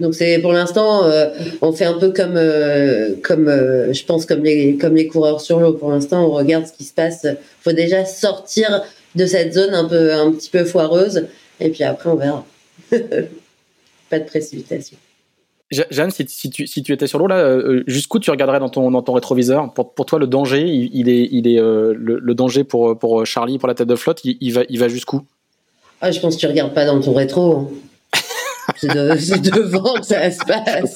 [0.00, 1.28] Donc c'est pour l'instant, euh,
[1.62, 5.40] on fait un peu comme, euh, comme euh, je pense comme les comme les coureurs
[5.40, 5.72] sur l'eau.
[5.72, 7.26] Pour l'instant, on regarde ce qui se passe.
[7.60, 8.82] Faut déjà sortir
[9.14, 11.26] de cette zone un peu un petit peu foireuse,
[11.60, 12.44] et puis après on verra.
[14.10, 14.96] Pas de précipitation.
[15.70, 18.90] Jeanne, si, si, tu, si tu étais sur l'eau là, jusqu'où tu regarderais dans ton
[18.90, 19.72] dans ton rétroviseur?
[19.74, 23.68] Pour, pour toi le danger, il, est il est le, danger pour pour Charlie pour
[23.68, 25.22] la tête de flotte, il, va il va jusqu'où?
[26.00, 27.56] Ah, je pense que tu regardes pas dans ton rétro.
[27.56, 27.68] Hein.
[28.76, 30.94] C'est devant que ça se passe.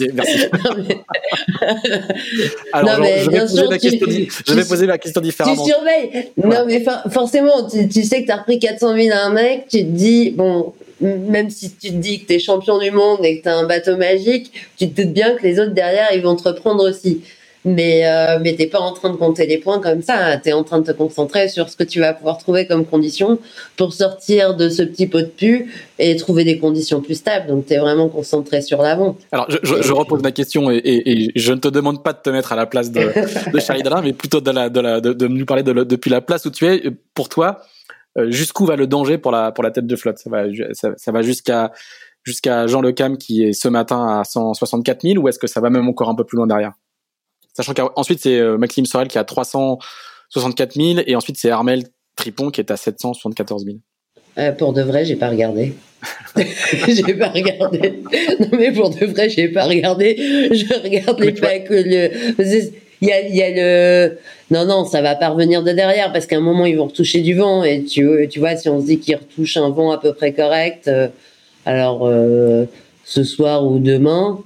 [2.72, 4.06] Alors, je, vais poser la question,
[4.46, 5.64] je vais poser la question différemment.
[5.64, 6.30] Tu surveilles.
[6.36, 9.78] Non, mais forcément, tu, sais que tu as repris 400 000 à un mec, tu
[9.78, 13.38] te dis, bon, même si tu te dis que tu es champion du monde et
[13.38, 16.22] que tu as un bateau magique, tu te doutes bien que les autres derrière, ils
[16.22, 17.22] vont te reprendre aussi
[17.68, 20.36] mais euh, mais t'es pas en train de compter les points comme ça.
[20.38, 22.84] Tu es en train de te concentrer sur ce que tu vas pouvoir trouver comme
[22.84, 23.38] conditions
[23.76, 27.46] pour sortir de ce petit pot de pu et trouver des conditions plus stables.
[27.48, 29.16] Donc tu es vraiment concentré sur l'avant.
[29.32, 32.52] Alors je, je, repose ma question et, je ne te demande pas de te mettre
[32.52, 33.12] à la place de,
[33.60, 36.82] Charlie Dalin, mais plutôt de, nous parler de depuis la place où tu es.
[37.14, 37.62] Pour toi,
[38.16, 40.18] euh, jusqu'où va le danger pour la pour la tête de flotte?
[40.18, 41.72] Ça va ça, va jusqu'à
[42.22, 45.60] jusqu'à Jean Le Cam qui est ce matin à 164 000 ou est-ce que ça
[45.60, 46.72] va même encore un peu plus loin derrière?
[47.58, 51.82] Sachant qu'ensuite, c'est euh, Maxime Sorel qui a 364 000 et ensuite, c'est Armel
[52.14, 53.78] Tripon qui est à 774 000.
[54.38, 55.74] Euh, pour de vrai, j'ai pas regardé.
[56.86, 58.00] j'ai pas regardé.
[58.38, 60.14] Non, mais pour de vrai, j'ai pas regardé.
[60.52, 62.72] Je regarde les pas que le.
[63.00, 64.18] Il y a, il y a le.
[64.52, 67.22] Non, non, ça va pas revenir de derrière parce qu'à un moment, ils vont retoucher
[67.22, 67.64] du vent.
[67.64, 70.32] Et tu, tu vois, si on se dit qu'ils retouchent un vent à peu près
[70.32, 71.08] correct, euh,
[71.66, 72.66] alors euh,
[73.04, 74.44] ce soir ou demain,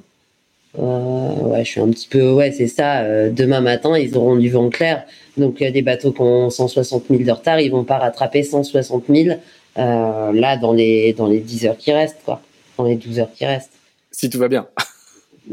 [0.78, 3.00] ouais, je suis un petit peu, ouais, c'est ça.
[3.00, 5.04] Euh, demain matin, ils auront du vent clair.
[5.37, 7.98] Donc, il y a des bateaux qui ont 160 000 de retard, ils vont pas
[7.98, 9.38] rattraper 160 000
[9.78, 12.42] euh, là dans les dans les 10 heures qui restent, quoi.
[12.78, 13.72] Dans les 12 heures qui restent.
[14.11, 14.66] Si tout va bien.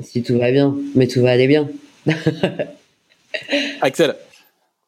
[0.01, 1.69] si tout va bien, mais tout va aller bien.
[3.81, 4.15] Axel.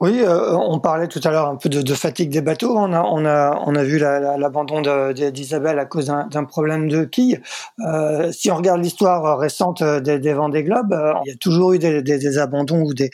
[0.01, 2.75] Oui, euh, on parlait tout à l'heure un peu de, de, fatigue des bateaux.
[2.75, 7.03] On a, on a, on a vu l'abandon la, d'Isabelle à cause d'un problème de
[7.03, 7.39] quille.
[7.85, 11.73] Euh, si on regarde l'histoire récente des, des Vendée Globe, euh, il y a toujours
[11.73, 13.11] eu des, des, des abandons ou des,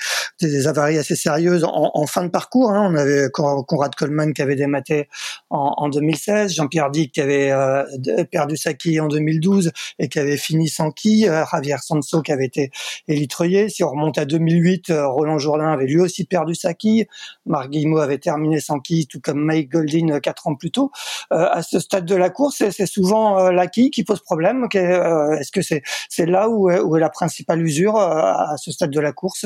[0.65, 2.71] avaries assez sérieuses en, en fin de parcours.
[2.71, 2.89] Hein.
[2.89, 5.09] On avait Conrad Coleman qui avait dématé
[5.49, 7.83] en, en 2016, Jean-Pierre Dick qui avait euh,
[8.31, 12.31] perdu sa quille en 2012 et qui avait fini sans quille, euh, Javier Sanso qui
[12.31, 12.71] avait été
[13.09, 13.67] élitreillé.
[13.67, 17.07] Si on remonte à 2008, Roland Jourdain avait lui aussi perdu sa quille.
[17.45, 20.91] Marc Guillemot avait terminé sans quille, tout comme Mike Goldin euh, quatre ans plus tôt.
[21.33, 24.67] Euh, à ce stade de la course, c'est souvent euh, la quille qui pose problème.
[24.73, 28.99] Est-ce que c'est là où est, où est, la principale usure à ce stade de
[28.99, 29.45] la course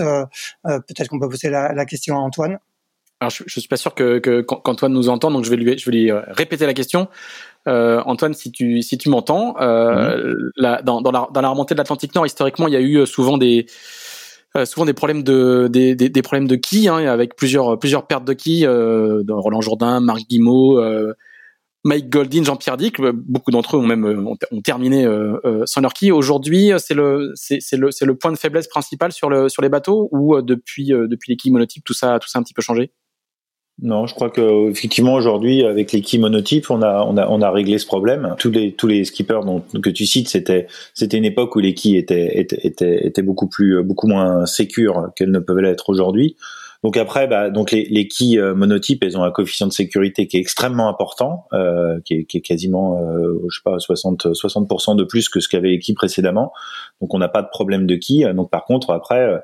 [0.64, 2.60] Peut-être qu'on peut poser la, la, question à Antoine.
[3.20, 5.78] Alors, je, je suis pas sûr que, que qu'Antoine nous entend, donc je vais lui,
[5.78, 7.08] je vais lui répéter la question.
[7.68, 10.84] Euh, Antoine, si tu si tu m'entends, euh, mm-hmm.
[10.84, 13.38] dans, dans, la, dans la remontée de l'Atlantique Nord, historiquement, il y a eu souvent
[13.38, 13.68] des
[14.58, 18.26] euh, souvent des problèmes de des, des, problèmes de qui hein, avec plusieurs plusieurs pertes
[18.26, 21.14] de qui euh, Roland Jourdain, Marc Guimau, euh,
[21.86, 25.08] Mike Goldin, Jean-Pierre Dick, beaucoup d'entre eux ont même ont, terminé
[25.66, 26.12] sans leur qui.
[26.12, 29.70] Aujourd'hui, c'est le c'est le c'est le point de faiblesse principal sur le sur les
[29.70, 32.62] bateaux ou depuis depuis les quilles monotypes tout ça tout ça a un petit peu
[32.62, 32.92] changé?
[33.82, 37.42] Non, je crois que effectivement aujourd'hui avec les key monotypes, on a on a on
[37.42, 38.36] a réglé ce problème.
[38.38, 41.74] Tous les tous les skippers dont, que tu cites, c'était c'était une époque où les
[41.74, 46.36] keys étaient étaient étaient, étaient beaucoup plus beaucoup moins sécures qu'elles ne peuvent l'être aujourd'hui.
[46.84, 50.28] Donc après, bah, donc les, les keys euh, monotypes, elles ont un coefficient de sécurité
[50.28, 54.28] qui est extrêmement important, euh, qui, est, qui, est, quasiment, euh, je sais pas, 60
[54.28, 56.52] 60% de plus que ce qu'avait les keys précédemment.
[57.00, 58.28] Donc on n'a pas de problème de quille.
[58.36, 59.38] Donc par contre, après, euh,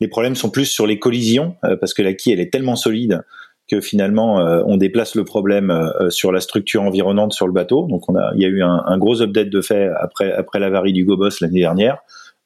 [0.00, 3.22] les problèmes sont plus sur les collisions, parce que la quille elle est tellement solide
[3.70, 7.86] que finalement euh, on déplace le problème euh, sur la structure environnante sur le bateau.
[7.86, 10.58] Donc on a, il y a eu un, un gros update de fait après après
[10.58, 11.98] l'avarie du Gobos l'année dernière,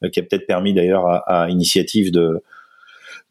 [0.03, 2.43] euh, qui a peut-être permis d'ailleurs à, à, Initiative de,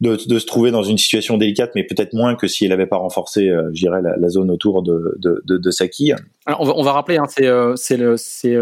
[0.00, 2.86] de, de se trouver dans une situation délicate, mais peut-être moins que si elle n'avait
[2.86, 6.16] pas renforcé, euh, je dirais, la, la, zone autour de, de, de, de sa quille.
[6.46, 8.56] Alors on, va, on va rappeler, hein, c'est c'est le c'est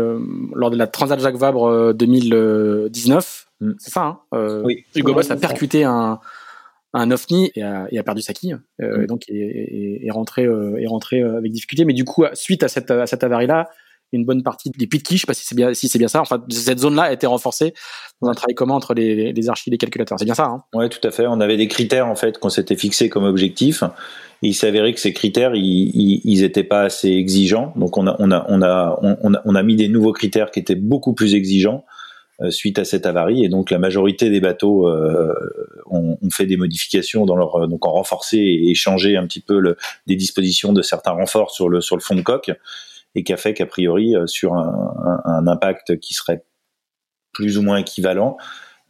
[0.54, 3.70] lors de la Transat Jacques Vabre 2019, mm.
[3.78, 4.20] c'est ça.
[4.32, 4.84] Hein, oui.
[4.94, 6.20] Hugo Boss a percuté un
[6.94, 9.02] un ovni et a, et a perdu sa quille euh, mm.
[9.02, 11.84] et donc est, est, rentré euh, est rentré euh, avec difficulté.
[11.84, 13.68] Mais du coup suite à cette à cette avarie là
[14.14, 15.98] une bonne partie des puits de quille je sais pas si c'est bien si c'est
[15.98, 17.72] bien ça enfin cette zone là a été renforcée
[18.20, 20.18] dans un travail commun entre les, les archives et les calculateurs.
[20.18, 20.64] C'est bien ça hein?
[20.74, 21.26] Ouais tout à fait.
[21.26, 23.82] On avait des critères en fait qu'on s'était fixé comme objectif
[24.42, 27.72] et il s'avérait que ces critères ils, ils, étaient pas assez exigeants.
[27.76, 30.50] Donc on a on a on a on a, on a mis des nouveaux critères
[30.50, 31.86] qui étaient beaucoup plus exigeants
[32.50, 34.88] suite à cette avarie et donc la majorité des bateaux
[35.86, 39.76] ont, ont, fait des modifications dans leur donc en renforcé et changé un petit peu
[40.06, 42.50] des dispositions de certains renforts sur le sur le fond de coque
[43.14, 46.44] et qui a fait qu'a priori sur un, impact qui serait
[47.32, 48.36] plus ou moins équivalent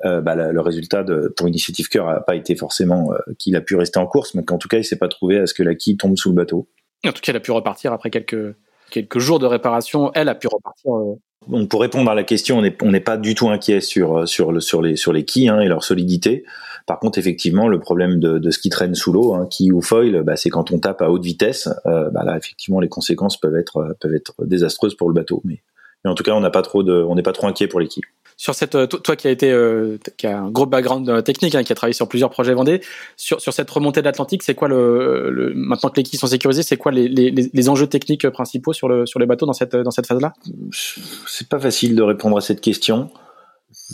[0.04, 3.60] euh, bah, le résultat de, pour Initiative Cœur n'a pas été forcément euh, qu'il a
[3.60, 5.62] pu rester en course, mais qu'en tout cas, il s'est pas trouvé à ce que
[5.62, 6.68] la quille tombe sous le bateau.
[7.06, 8.56] En tout cas, elle a pu repartir après quelques,
[8.92, 10.12] quelques jours de réparation.
[10.14, 10.94] Elle a pu repartir.
[10.94, 11.14] Euh,
[11.48, 14.82] Donc, pour répondre à la question, on n'est pas du tout inquiet sur, le, sur,
[14.82, 16.44] les, sur les quilles hein, et leur solidité.
[16.86, 20.36] Par contre, effectivement, le problème de, ce qui traîne sous l'eau, hein, ou foil, bah,
[20.36, 21.68] c'est quand on tape à haute vitesse.
[21.86, 25.42] Euh, bah, là, effectivement, les conséquences peuvent être, peuvent être désastreuses pour le bateau.
[26.04, 27.80] Mais en tout cas, on n'a pas trop de, on n'est pas trop inquiet pour
[27.80, 28.04] les quilles
[28.36, 31.54] sur cette euh, toi qui a été euh, qui a un gros background euh, technique
[31.54, 32.80] hein, qui a travaillé sur plusieurs projets Vendée
[33.16, 36.26] sur sur cette remontée de l'Atlantique c'est quoi le, le, maintenant que les quilles sont
[36.26, 39.52] sécurisées c'est quoi les, les, les, enjeux techniques principaux sur le sur les bateaux dans
[39.52, 40.32] cette dans cette phase là
[41.26, 43.10] c'est pas facile de répondre à cette question.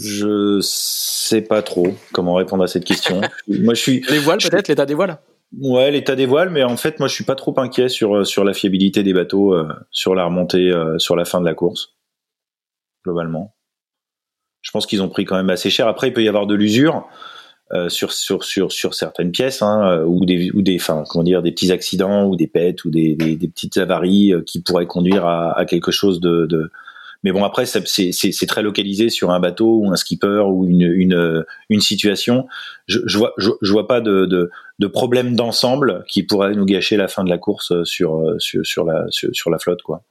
[0.01, 3.21] Je sais pas trop comment répondre à cette question.
[3.49, 5.19] Moi je suis les voiles peut-être l'état des voiles?
[5.61, 8.45] Ouais, l'état des voiles, mais en fait, moi, je suis pas trop inquiet sur sur
[8.45, 9.57] la fiabilité des bateaux,
[9.91, 11.95] sur la remontée, sur la fin de la course,
[13.05, 13.55] globalement
[14.63, 15.89] je pense qu'ils ont pris quand même assez cher.
[15.89, 17.09] Après, il peut y avoir de l'usure
[17.73, 21.43] euh, sur, sur, sur, sur certaines pièces, hein, euh, ou des, ou des, comment dire,
[21.43, 25.27] des petits accidents ou des pètes ou des, des, petites avaries euh, qui pourraient conduire
[25.27, 26.71] à, à quelque chose de, de...
[27.25, 31.45] Mais bon, après, c'est très localisé sur un bateau ou un skipper ou une, une,
[31.69, 32.47] une situation.
[32.87, 36.97] Je, je vois, je, vois pas de, de, de problème d'ensemble qui pourrait nous gâcher
[36.97, 40.05] la fin de la course sur, sur, sur la, sur, sur la flotte, quoi.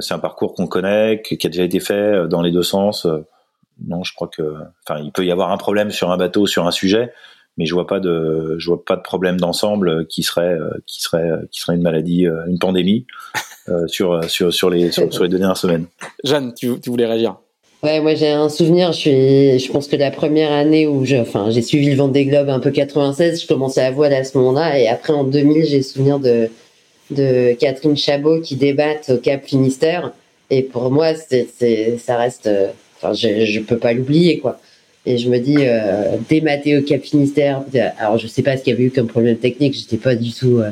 [0.00, 3.06] C'est un parcours qu'on connaît, qui a déjà été fait dans les deux sens
[3.84, 4.42] non, je crois que,
[4.86, 7.12] enfin, il peut y avoir un problème sur un bateau, sur un sujet,
[7.56, 10.56] mais je vois pas de, je vois pas de problème d'ensemble qui serait,
[10.86, 13.06] qui serait, qui serait une maladie, euh, une pandémie
[13.68, 15.86] euh, sur, sur, sur les, sur, les deux dernières semaines.
[16.24, 17.36] Jeanne, tu, tu voulais réagir
[17.82, 18.92] Ouais, moi j'ai un souvenir.
[18.92, 22.24] Je suis, je pense que la première année où je, enfin, j'ai suivi le Vendée
[22.24, 25.64] Globe un peu 96, je commençais à voile à ce moment-là, et après en 2000,
[25.66, 26.48] j'ai souvenir de
[27.10, 30.12] de Catherine Chabot qui débatte au Cap Finistère,
[30.50, 32.48] et pour moi, c'est, ça reste
[32.96, 34.58] Enfin, je, je peux pas l'oublier, quoi.
[35.04, 37.62] Et je me dis, euh, Mathéo Cap Finistère,
[37.98, 40.32] alors je sais pas ce qu'il y avait eu comme problème technique, j'étais pas du
[40.32, 40.70] tout euh,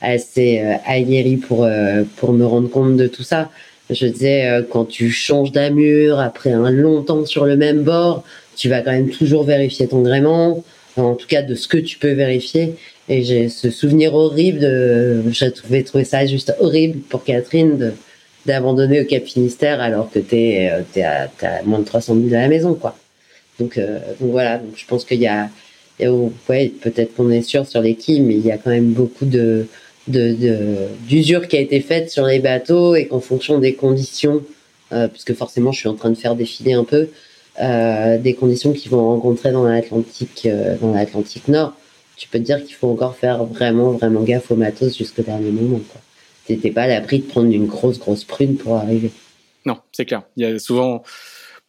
[0.00, 3.50] assez euh, aguerri pour, euh, pour me rendre compte de tout ça.
[3.90, 8.22] Je disais, euh, quand tu changes d'amure après un long temps sur le même bord,
[8.56, 10.62] tu vas quand même toujours vérifier ton gréement,
[10.96, 12.74] en tout cas de ce que tu peux vérifier.
[13.08, 17.92] Et j'ai ce souvenir horrible de, je trouvais trouver ça juste horrible pour Catherine de,
[18.46, 22.34] d'abandonner au Cap Finistère alors que t'es euh, es à, à moins de 300 000
[22.34, 22.96] à la maison quoi.
[23.58, 25.48] Donc, euh, donc voilà, donc je pense qu'il y a,
[25.98, 28.58] il y a ouais, peut-être qu'on est sûr sur les quilles, mais il y a
[28.58, 29.66] quand même beaucoup de
[30.06, 34.42] d'usure de, qui a été faite sur les bateaux et qu'en fonction des conditions,
[34.92, 37.08] euh, puisque forcément je suis en train de faire défiler un peu,
[37.60, 41.74] euh, des conditions qu'ils vont rencontrer dans l'Atlantique euh, dans l'Atlantique Nord,
[42.16, 45.50] tu peux te dire qu'il faut encore faire vraiment vraiment gaffe au matos jusqu'au dernier
[45.50, 46.00] moment quoi
[46.46, 49.10] t'étais pas à l'abri de prendre une grosse, grosse prune pour arriver.
[49.64, 50.22] Non, c'est clair.
[50.36, 51.02] Il y a souvent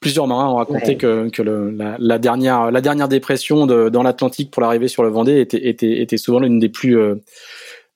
[0.01, 4.03] plusieurs marins ont raconté que, que le, la, la, dernière la dernière dépression de, dans
[4.03, 7.15] l'Atlantique pour l'arrivée sur le Vendée était était, était souvent l'une des plus euh,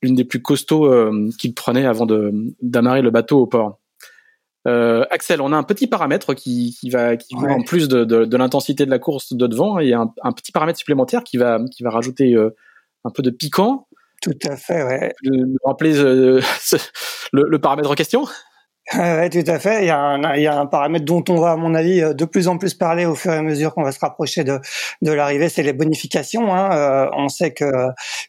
[0.01, 0.89] l'une des plus costauds
[1.37, 3.78] qu'ils prenaient avant de d'amarrer le bateau au port.
[4.67, 8.25] Euh, Axel, on a un petit paramètre qui, qui va qui en plus de, de,
[8.25, 11.59] de l'intensité de la course de devant et un, un, petit paramètre supplémentaire qui va
[11.71, 12.55] qui va rajouter euh,
[13.05, 13.87] un peu de piquant.
[14.21, 15.13] Tout à fait, ouais.
[15.23, 16.41] De nous rappeler euh,
[17.31, 18.25] le, le, paramètre en question
[18.95, 19.83] oui, tout à fait.
[19.83, 22.01] Il y, a un, il y, a un, paramètre dont on va, à mon avis,
[22.01, 24.43] euh, de plus en plus parler au fur et à mesure qu'on va se rapprocher
[24.43, 24.59] de,
[25.03, 26.55] de l'arrivée, c'est les bonifications.
[26.55, 26.71] Hein.
[26.71, 27.69] Euh, on sait que,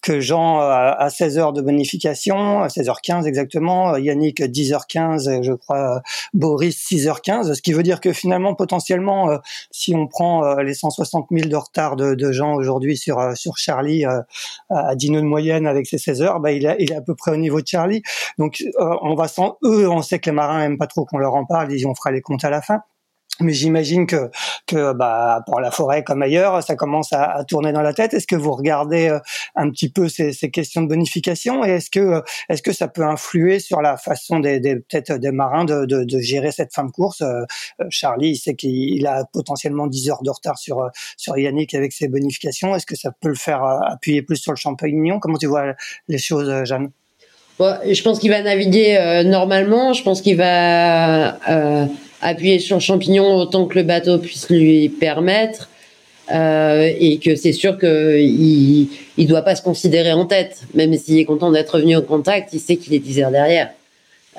[0.03, 6.03] que Jean a 16 heures de bonification, 16h15 exactement, Yannick 10h15, je crois
[6.35, 9.39] Boris 6h15, ce qui veut dire que finalement, potentiellement,
[9.71, 14.05] si on prend les 160 000 de retard de, de Jean aujourd'hui sur, sur Charlie
[14.05, 17.03] à 10 nœuds de moyenne avec ses 16 heures, bah, il, a, il est à
[17.03, 18.03] peu près au niveau de Charlie.
[18.39, 21.35] Donc, on va sans eux, on sait que les marins aiment pas trop qu'on leur
[21.35, 22.83] en parle, ils on fera les comptes à la fin.
[23.41, 24.31] Mais j'imagine que,
[24.67, 28.13] que bah, pour la forêt comme ailleurs, ça commence à, tourner dans la tête.
[28.13, 29.19] Est-ce que vous regardez euh,
[29.57, 33.05] un petit peu ces, questions de bonification et est-ce que, euh, est-ce que ça peut
[33.05, 36.91] influer sur la façon des, peut-être des marins de, de, de, gérer cette fin de
[36.91, 37.45] course euh,
[37.89, 42.09] Charlie, il sait qu'il a potentiellement 10 heures de retard sur, sur Yannick avec ses
[42.09, 42.75] bonifications.
[42.75, 45.75] Est-ce que ça peut le faire appuyer plus sur le champignon Comment tu vois
[46.09, 46.91] les choses, Jeanne?
[47.61, 49.93] Je pense qu'il va naviguer euh, normalement.
[49.93, 51.87] Je pense qu'il va euh,
[52.23, 55.69] appuyer sur champignon autant que le bateau puisse lui permettre.
[56.33, 60.63] Euh, et que c'est sûr qu'il il doit pas se considérer en tête.
[60.75, 63.71] Même s'il est content d'être revenu au contact, il sait qu'il est 10 heures derrière.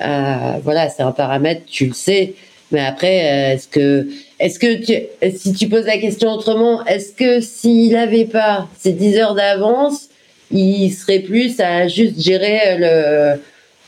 [0.00, 2.34] Euh, voilà, c'est un paramètre, tu le sais.
[2.70, 4.08] Mais après, est-ce que,
[4.40, 4.94] est-ce que tu,
[5.36, 10.08] si tu poses la question autrement, est-ce que s'il avait pas ces 10 heures d'avance,
[10.52, 13.40] il serait plus à juste gérer le,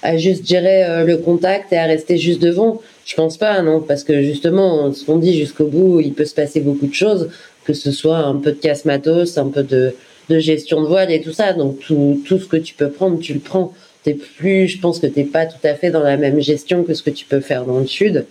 [0.02, 2.80] à juste gérer le contact et à rester juste devant?
[3.04, 6.34] Je pense pas, non, parce que justement, ce qu'on dit jusqu'au bout, il peut se
[6.34, 7.28] passer beaucoup de choses,
[7.64, 9.94] que ce soit un peu de casse matos, un peu de,
[10.28, 11.52] de gestion de voile et tout ça.
[11.52, 13.72] Donc tout, tout ce que tu peux prendre, tu le prends.
[14.02, 16.94] T'es plus, je pense que t'es pas tout à fait dans la même gestion que
[16.94, 18.26] ce que tu peux faire dans le sud.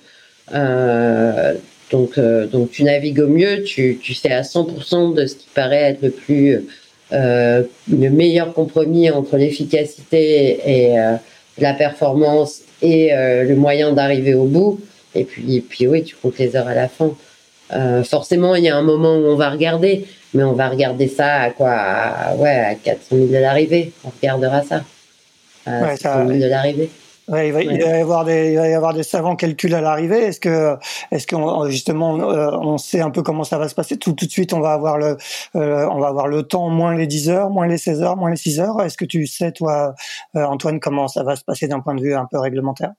[0.54, 1.54] Euh,
[1.92, 5.48] donc, euh, donc tu navigues au mieux, tu, tu sais à 100% de ce qui
[5.54, 6.66] paraît être le plus, euh,
[7.14, 11.16] le meilleur compromis entre l'efficacité et euh,
[11.58, 14.80] la performance et euh, le moyen d'arriver au bout.
[15.16, 17.16] Et puis, et puis oui, tu comptes les heures à la fin.
[17.72, 21.08] Euh, forcément, il y a un moment où on va regarder, mais on va regarder
[21.08, 23.92] ça à quoi à, Ouais, à 400 000 de l'arrivée.
[24.04, 24.84] On regardera ça.
[25.66, 26.90] À ouais, 400 000 de l'arrivée.
[27.30, 29.74] Ouais, il, va, il, va, y avoir des, il va y avoir des savants calculs
[29.74, 30.24] à l'arrivée.
[30.24, 30.76] Est-ce que,
[31.12, 33.98] est-ce qu'on justement, euh, on sait un peu comment ça va se passer?
[33.98, 35.16] Tout, tout de suite, on va avoir le,
[35.56, 38.30] euh, on va avoir le temps moins les 10 heures, moins les 16 heures, moins
[38.30, 38.82] les 6 heures.
[38.82, 39.96] Est-ce que tu sais, toi,
[40.36, 42.92] euh, Antoine, comment ça va se passer d'un point de vue un peu réglementaire?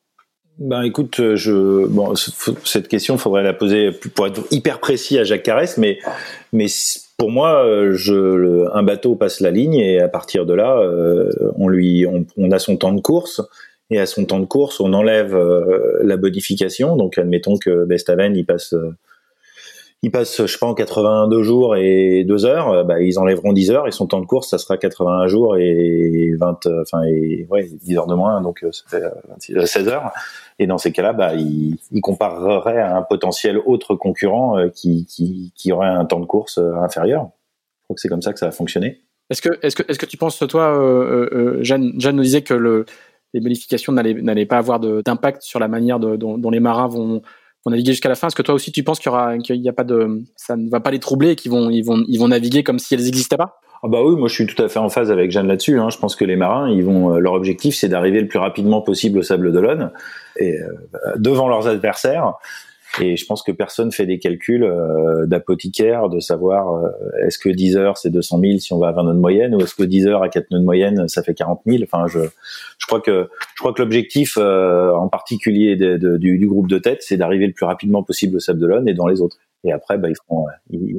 [0.57, 5.43] Ben écoute, je bon cette question, faudrait la poser pour être hyper précis à Jacques
[5.43, 5.99] Carès, mais
[6.53, 6.67] mais
[7.19, 10.81] pour moi, je un bateau passe la ligne et à partir de là,
[11.57, 13.43] on lui on, on a son temps de course
[13.99, 16.97] à son temps de course, on enlève euh, la bonification.
[16.97, 18.95] Donc, admettons que Bestaven, il passe, euh,
[20.03, 23.53] il passe, je sais pas, en 82 jours et 2 heures, euh, bah, ils enlèveront
[23.53, 27.47] 10 heures et son temps de course, ça sera 81 jours et 20, enfin, et,
[27.51, 30.13] ouais, 10 heures de moins, donc ça fait 26, 16 heures.
[30.59, 36.05] Et dans ces cas-là, bah, il, comparerait à un potentiel autre concurrent qui, aurait un
[36.05, 37.29] temps de course inférieur.
[37.81, 39.05] Je crois que c'est comme ça que ça va fonctionner.
[39.31, 42.53] Est-ce que, est-ce que, est-ce que tu penses, toi, euh, Jeanne, Jeanne nous disait que
[42.53, 42.85] le,
[43.35, 47.21] les modifications n'allaient pas avoir d'impact sur la manière dont, les marins vont,
[47.67, 48.29] naviguer jusqu'à la fin.
[48.29, 50.91] Est-ce que toi aussi tu penses qu'il y a pas de, ça ne va pas
[50.91, 53.59] les troubler et qu'ils vont, ils vont, ils vont naviguer comme si elles n'existaient pas?
[53.83, 55.79] Ah bah oui, moi je suis tout à fait en phase avec Jeanne là-dessus.
[55.79, 55.91] Hein.
[55.91, 58.81] Je pense que les marins, ils vont, euh, leur objectif, c'est d'arriver le plus rapidement
[58.81, 59.91] possible au sable d'Olonne
[60.39, 60.69] et euh,
[61.17, 62.35] devant leurs adversaires
[63.01, 66.89] et je pense que personne fait des calculs euh, d'apothicaire, de savoir euh,
[67.27, 69.55] est-ce que 10 heures c'est 200 000 si on va à 20 nœuds de moyenne,
[69.55, 71.83] ou est-ce que 10 heures à 4 nœuds de moyenne ça fait 40 000.
[71.83, 72.21] Enfin, je,
[72.79, 76.79] je crois que je crois que l'objectif euh, en particulier de, du, du, groupe de
[76.79, 79.39] tête, c'est d'arriver le plus rapidement possible au Sable d'Olonne et dans les autres.
[79.67, 80.47] Et après, bah, ils feront,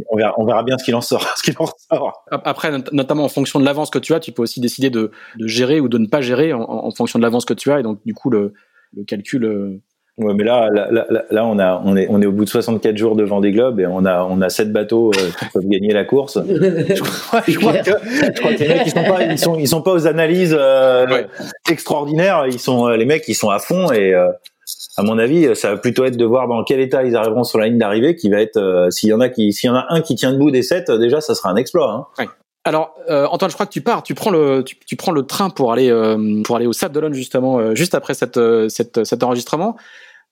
[0.09, 1.21] on, verra, on verra bien ce qu'il en sort.
[1.37, 2.25] Ce qu'il en sort.
[2.31, 5.47] Après, notamment en fonction de l'avance que tu as, tu peux aussi décider de, de
[5.47, 7.79] gérer ou de ne pas gérer en, en fonction de l'avance que tu as.
[7.79, 8.53] Et donc, du coup, le,
[8.95, 9.81] le calcul
[10.17, 12.49] Ouais, mais là, là, là, là, on a, on est, on est au bout de
[12.49, 15.67] 64 jours devant des globes et on a, on a sept bateaux euh, qui peuvent
[15.67, 16.39] gagner la course.
[16.47, 19.55] je, crois, je, crois que, je crois que les mecs, ils sont pas, ils sont,
[19.59, 21.23] ils sont pas aux analyses euh,
[21.69, 22.45] extraordinaires.
[22.47, 25.77] Ils sont, euh, les mecs, ils sont à fond et à mon avis, ça va
[25.77, 28.39] plutôt être de voir dans quel état ils arriveront sur la ligne d'arrivée, qui va
[28.39, 30.63] être, s'il y en a qui, s'il y en a un qui tient debout des
[30.63, 32.07] sept, déjà, ça sera un exploit.
[32.17, 32.27] Hein.
[32.65, 35.23] Alors euh, Antoine, je crois que tu pars, tu prends le, tu, tu prends le
[35.23, 39.03] train pour aller euh, pour aller au Sable d'Olonne justement, euh, juste après cette, cette,
[39.03, 39.77] cet enregistrement.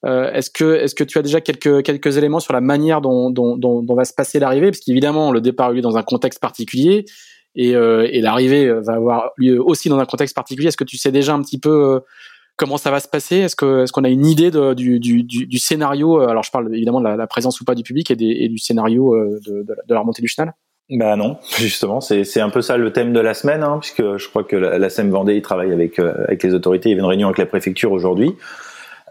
[0.04, 3.56] Est-ce que est-ce que tu as déjà quelques quelques éléments sur la manière dont dont,
[3.58, 6.04] dont, dont va se passer l'arrivée, parce qu'évidemment le départ a eu lieu dans un
[6.04, 7.06] contexte particulier
[7.56, 10.70] et, et l'arrivée va avoir lieu aussi dans un contexte particulier.
[10.70, 12.02] Est-ce que tu sais déjà un petit peu
[12.58, 13.38] comment ça va se passer?
[13.38, 16.20] Est-ce que est-ce qu'on a une idée de, du, du, du, scénario?
[16.20, 19.64] Alors je parle évidemment de la, présence ou pas du public et, du scénario de,
[19.64, 20.54] de, la remontée du chenal.
[20.90, 24.18] Bah non, justement, c'est c'est un peu ça le thème de la semaine, hein, puisque
[24.18, 26.90] je crois que la, la SEM Vendée il travaille avec euh, avec les autorités.
[26.90, 28.34] Il y avait une réunion avec la préfecture aujourd'hui.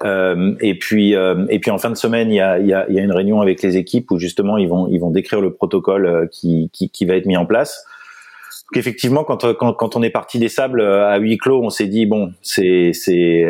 [0.05, 2.91] Euh, et puis euh, et puis en fin de semaine, il y a y a,
[2.91, 5.53] y a une réunion avec les équipes où justement ils vont ils vont décrire le
[5.53, 7.85] protocole euh, qui qui, qui va être mis en place.
[8.71, 11.87] Donc effectivement, quand, quand, quand on est parti des sables à huis clos, on s'est
[11.87, 13.45] dit bon, c'est c'est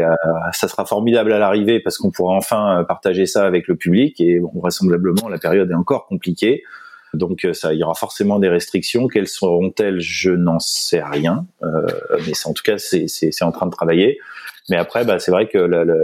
[0.52, 4.40] ça sera formidable à l'arrivée parce qu'on pourra enfin partager ça avec le public et
[4.40, 6.64] bon, vraisemblablement la période est encore compliquée.
[7.14, 9.06] Donc euh, ça, il y aura forcément des restrictions.
[9.06, 10.00] Quelles seront-elles?
[10.00, 11.86] Je n'en sais rien, euh,
[12.26, 14.18] mais en tout cas c'est en train de travailler.
[14.68, 15.94] Mais après, bah, c'est vrai que la, la,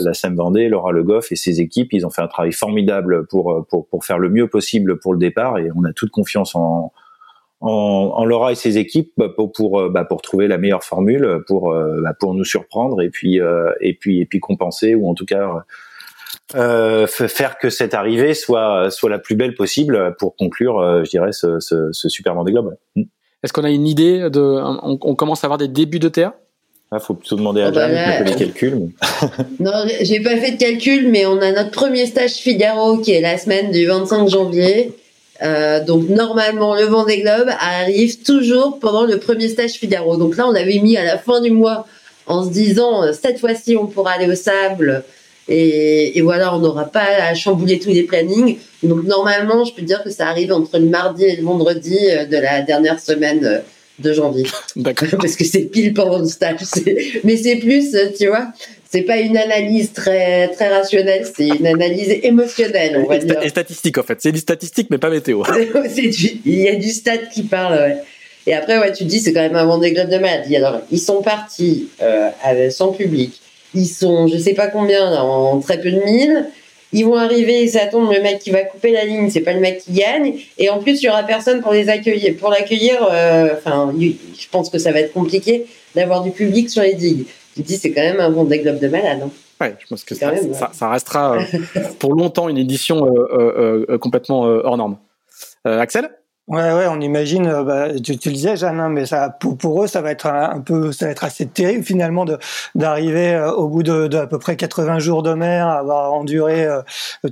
[0.00, 3.26] la SEM Vendée, Laura Le Goff et ses équipes, ils ont fait un travail formidable
[3.26, 6.54] pour, pour, pour faire le mieux possible pour le départ et on a toute confiance
[6.54, 6.92] en,
[7.60, 11.42] en, en Laura et ses équipes bah, pour, pour, bah, pour trouver la meilleure formule
[11.46, 15.14] pour, bah, pour nous surprendre et puis, euh, et puis, et puis compenser ou en
[15.14, 15.64] tout cas
[16.54, 21.10] euh, faire que cette arrivée soit soit la plus belle possible pour conclure, euh, je
[21.10, 22.76] dirais, ce, ce, ce Super Vendée Globe.
[23.42, 26.32] Est-ce qu'on a une idée de, on, on, commence à avoir des débuts de terre
[26.92, 28.78] Il ah, faut plutôt demander à oh, Jeanne bah fait les calculs.
[28.78, 29.44] Mais...
[29.60, 29.72] non,
[30.02, 33.38] j'ai pas fait de calcul, mais on a notre premier stage Figaro qui est la
[33.38, 34.92] semaine du 25 janvier.
[35.42, 40.18] Euh, donc normalement, le Vendée Globe arrive toujours pendant le premier stage Figaro.
[40.18, 41.86] Donc là, on avait mis à la fin du mois
[42.26, 45.02] en se disant cette fois-ci, on pourra aller au sable
[45.48, 48.58] Et, voilà, on n'aura pas à chambouler tous les plannings.
[48.82, 52.26] Donc normalement, je peux dire que ça arrive entre le mardi et le vendredi euh,
[52.26, 53.58] de la dernière semaine euh,
[53.98, 54.46] de janvier.
[54.76, 55.08] D'accord.
[55.20, 56.60] Parce que c'est pile pendant le stage.
[57.24, 58.48] Mais c'est plus, euh, tu vois,
[58.90, 63.42] c'est pas une analyse très très rationnelle, c'est une analyse émotionnelle, on va dire.
[63.42, 65.42] Et statistique en fait, c'est du statistique mais pas météo.
[65.96, 67.74] il y a du stat qui parle.
[67.74, 67.96] Ouais.
[68.46, 70.56] Et après, ouais, tu te dis, c'est quand même un Vendée Globe de maladie.
[70.56, 72.30] Alors, ils sont partis euh,
[72.70, 73.40] sans public.
[73.74, 76.46] Ils sont, je sais pas combien, en très peu de mille.
[76.92, 79.60] Ils vont arriver, ça tombe, le mec qui va couper la ligne, c'est pas le
[79.60, 80.34] mec qui gagne.
[80.58, 82.36] Et en plus, il y aura personne pour les accueillir.
[82.36, 86.82] Pour l'accueillir, euh, enfin, je pense que ça va être compliqué d'avoir du public sur
[86.82, 87.26] les digues.
[87.54, 89.20] Tu te dis, c'est quand même un Vendée Globe de malade.
[89.24, 89.30] Hein.
[89.60, 90.32] Ouais, je pense que ça,
[90.72, 91.58] ça, restera euh,
[91.98, 94.98] pour longtemps une édition euh, complètement hors norme.
[95.64, 96.10] Axel?
[96.48, 97.46] Ouais, ouais, on imagine.
[97.46, 100.60] Euh, bah, tu, le disais, Jeanne, hein, mais ça, pour, eux, ça va être un,
[100.60, 102.26] peu, ça va être assez terrible finalement
[102.74, 106.82] d'arriver euh, au bout de, de, peu près 80 jours de mer, avoir enduré euh,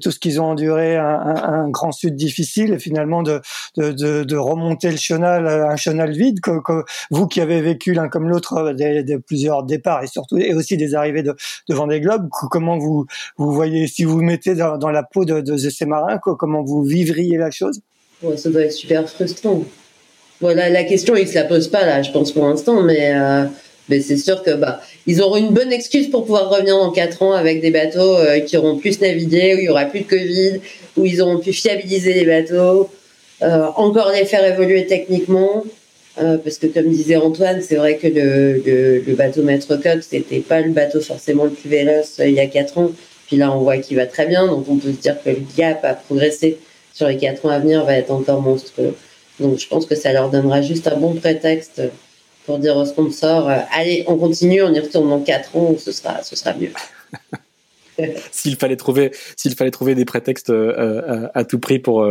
[0.00, 3.40] tout ce qu'ils ont enduré, un, un, grand sud difficile, et finalement de,
[3.76, 3.90] de,
[4.22, 6.40] de, remonter le chenal, un chenal vide.
[6.40, 10.38] Que, que vous qui avez vécu l'un comme l'autre des, des, plusieurs départs et surtout
[10.38, 11.34] et aussi des arrivées de,
[11.68, 13.06] de Vendée Globe, comment vous
[13.38, 16.62] vous voyez si vous vous mettez dans, dans la peau de, de ces marins, comment
[16.62, 17.82] vous vivriez la chose?
[18.36, 19.64] Ça doit être super frustrant.
[20.40, 23.44] Voilà, la question, ils se la posent pas là, je pense pour l'instant, mais, euh,
[23.88, 27.22] mais c'est sûr que bah, ils auront une bonne excuse pour pouvoir revenir dans 4
[27.22, 30.06] ans avec des bateaux euh, qui auront plus navigué, où il y aura plus de
[30.06, 30.60] Covid,
[30.96, 32.88] où ils auront pu fiabiliser les bateaux,
[33.42, 35.64] euh, encore les faire évoluer techniquement.
[36.16, 38.62] parce que comme disait Antoine, c'est vrai que le,
[39.06, 42.46] le, bateau Maître Coq, c'était pas le bateau forcément le plus véloce il y a
[42.46, 42.92] 4 ans.
[43.26, 45.42] Puis là, on voit qu'il va très bien, donc on peut se dire que le
[45.56, 46.58] gap a progressé
[47.00, 48.94] sur les quatre ans à venir va être encore monstrueux.
[49.38, 51.80] Donc je pense que ça leur donnera juste un bon prétexte
[52.44, 55.92] pour dire aux sponsors euh, allez, on continue, on y retourne dans quatre ans, ce
[55.92, 56.72] sera, ce sera mieux.
[58.30, 62.06] s'il fallait trouver, s'il fallait trouver des prétextes euh, euh, à, tout prix pour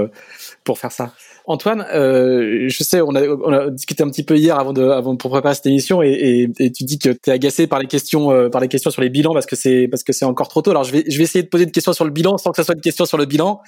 [0.64, 1.14] pour faire ça.
[1.50, 4.84] Antoine, euh, je sais, on a, on a discuté un petit peu hier avant de,
[4.84, 7.80] avant pour préparer cette émission, et, et, et tu dis que tu es agacé par
[7.80, 10.26] les questions, euh, par les questions sur les bilans parce que c'est parce que c'est
[10.26, 10.70] encore trop tôt.
[10.70, 12.58] Alors je vais, je vais essayer de poser une question sur le bilan sans que
[12.58, 13.62] ça soit une question sur le bilan.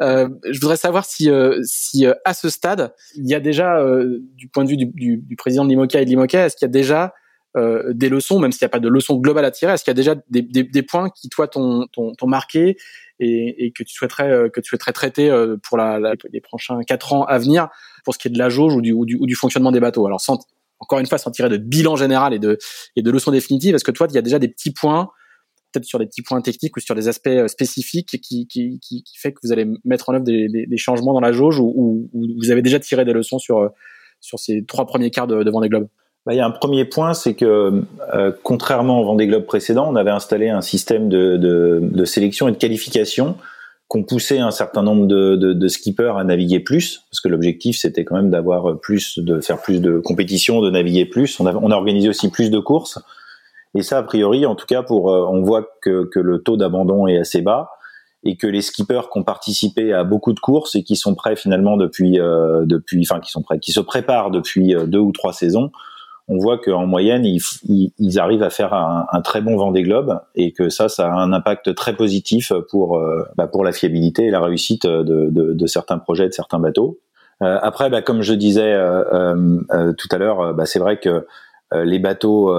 [0.00, 3.84] Euh, je voudrais savoir si, euh, si euh, à ce stade, il y a déjà,
[4.36, 6.66] du point de vue du, du, du président de l'IMOCA et de l'IMOCA, est-ce qu'il
[6.66, 7.14] y a déjà
[7.56, 9.92] des leçons, même s'il n'y a pas de leçons globales à tirer, est-ce qu'il y
[9.92, 11.86] a déjà des, des, des points qui toi t'ont
[12.26, 12.76] marqué
[13.20, 16.40] et, et, que tu souhaiterais euh, que tu souhaiterais traiter euh, pour la, la, les
[16.40, 17.68] prochains quatre ans à venir
[18.04, 19.80] pour ce qui est de la jauge ou du, ou du, ou du fonctionnement des
[19.80, 20.06] bateaux?
[20.06, 20.38] Alors sans
[20.80, 22.58] encore une fois sans tirer de bilan général et de
[22.96, 25.10] et de leçons définitives, est-ce que toi il y a déjà des petits points
[25.72, 29.02] peut-être sur des petits points techniques ou sur des aspects euh, spécifiques qui, qui, qui,
[29.02, 31.58] qui fait que vous allez mettre en œuvre des, des, des changements dans la jauge
[31.58, 33.70] ou, ou, vous avez déjà tiré des leçons sur
[34.20, 35.88] sur ces trois premiers quarts de, devant des globes?
[36.26, 39.86] Bah, il y a un premier point, c'est que euh, contrairement au Vendée Globe précédent,
[39.88, 43.36] on avait installé un système de, de, de sélection et de qualification
[43.88, 48.04] qu'on poussait un certain nombre de, de, skippers à naviguer plus, parce que l'objectif c'était
[48.04, 51.38] quand même d'avoir plus, de faire plus de compétitions, de naviguer plus.
[51.38, 52.98] On a, on a organisé aussi plus de courses,
[53.74, 56.56] et ça a priori, en tout cas, pour, euh, on voit que, que le taux
[56.56, 57.70] d'abandon est assez bas
[58.22, 61.36] et que les skippers qui ont participé à beaucoup de courses et qui sont prêts
[61.36, 65.12] finalement depuis, euh, depuis, enfin qui sont prêts, qui se préparent depuis euh, deux ou
[65.12, 65.70] trois saisons,
[66.28, 70.70] on voit qu'en moyenne, ils, arrivent à faire un, très bon Vendée Globe et que
[70.70, 74.40] ça, ça a un impact très positif pour, euh, bah, pour la fiabilité et la
[74.40, 76.98] réussite de, certains projets, de certains bateaux.
[77.42, 81.26] Euh, après, bah, comme je disais euh, tout à l'heure, bah, c'est vrai que
[81.72, 82.54] les bateaux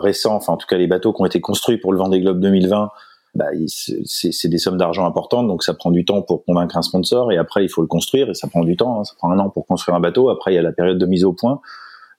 [0.00, 2.40] récents, enfin en tout cas les bateaux qui ont été construits pour le Vendée Globe
[2.40, 2.90] 2020,
[4.04, 7.36] c'est des sommes d'argent importantes, donc ça prend du temps pour convaincre un sponsor, et
[7.36, 9.04] après il faut le construire, et ça prend du temps, hein.
[9.04, 11.06] ça prend un an pour construire un bateau, après il y a la période de
[11.06, 11.60] mise au point.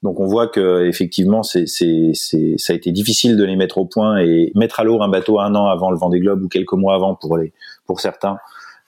[0.02, 3.78] Donc on voit que effectivement, c'est, c'est, c'est, ça a été difficile de les mettre
[3.78, 6.48] au point et mettre à l'eau un bateau un an avant le Vendée Globe ou
[6.48, 7.52] quelques mois avant pour les,
[7.86, 8.38] pour certains.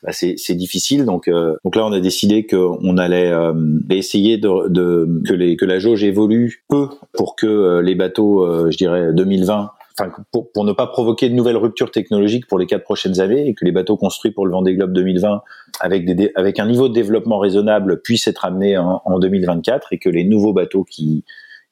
[0.03, 1.05] Bah c'est, c'est difficile.
[1.05, 3.53] Donc, euh, donc là, on a décidé qu'on allait euh,
[3.89, 8.77] essayer de, que, les, que la jauge évolue peu pour que euh, les bateaux, je
[8.77, 9.69] dirais 2020,
[10.31, 13.53] pour, pour, ne pas provoquer de nouvelles ruptures technologiques pour les quatre prochaines années et
[13.53, 15.41] que les bateaux construits pour le Vendée Globe 2020
[15.79, 19.99] avec, des, avec un niveau de développement raisonnable puissent être amenés en, en 2024 et
[19.99, 21.23] que les nouveaux bateaux qui,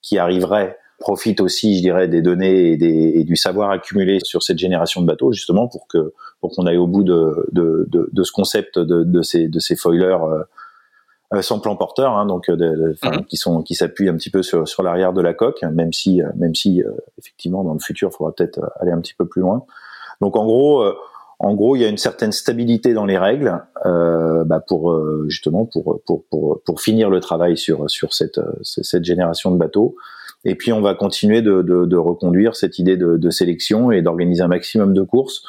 [0.02, 4.44] qui arriveraient profitent aussi, je dirais, des données et, des, et, du savoir accumulé sur
[4.44, 8.10] cette génération de bateaux, justement pour que pour qu'on aille au bout de, de, de,
[8.12, 10.44] de ce concept de, de, ces, de ces foilers euh,
[11.42, 13.26] sans plan porteur, hein, donc euh, mhm.
[13.26, 16.22] qui sont qui s'appuient un petit peu sur, sur l'arrière de la coque, même si
[16.22, 16.84] euh, même si
[17.18, 19.66] effectivement dans le futur il faudra peut-être aller un petit peu plus loin.
[20.22, 20.84] Donc en gros
[21.42, 24.94] en gros, il y a une certaine stabilité dans les règles euh, bah pour
[25.30, 29.96] justement pour, pour, pour, pour finir le travail sur, sur cette, cette génération de bateaux.
[30.44, 34.02] Et puis, on va continuer de, de, de reconduire cette idée de, de sélection et
[34.02, 35.44] d'organiser un maximum de courses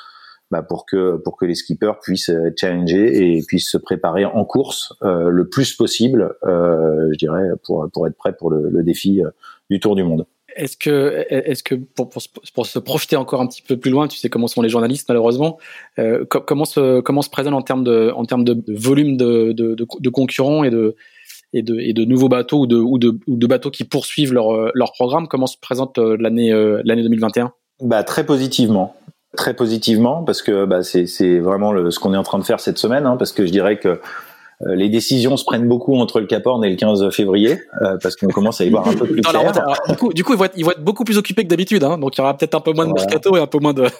[0.50, 4.44] bah, pour que pour que les skippers puissent être challengés et puissent se préparer en
[4.44, 9.22] course le plus possible, je dirais, pour pour être prêt pour le, le défi
[9.70, 10.26] du Tour du Monde.
[10.56, 12.22] Est-ce que, est-ce que pour, pour,
[12.54, 15.08] pour, se projeter encore un petit peu plus loin, tu sais comment sont les journalistes
[15.08, 15.58] malheureusement,
[15.98, 19.74] euh, comment se comment se présente en termes de en termes de volume de, de,
[19.74, 20.96] de, concurrents et de
[21.52, 24.32] et de, et de nouveaux bateaux ou de, ou de, ou de bateaux qui poursuivent
[24.32, 28.96] leur, leur programme, comment se présente euh, l'année euh, l'année 2021 Bah très positivement,
[29.36, 32.60] très positivement parce que bah, c'est vraiment le, ce qu'on est en train de faire
[32.60, 34.00] cette semaine, hein, parce que je dirais que
[34.66, 37.96] euh, les décisions se prennent beaucoup entre le Cap Horn et le 15 février euh,
[38.02, 39.52] parce qu'on commence à y voir un peu plus clair.
[39.88, 41.82] du coup, du coup, ils vont être, ils vont être beaucoup plus occupés que d'habitude,
[41.84, 43.74] hein, donc il y aura peut-être un peu moins de mercato et un peu moins
[43.74, 43.86] de.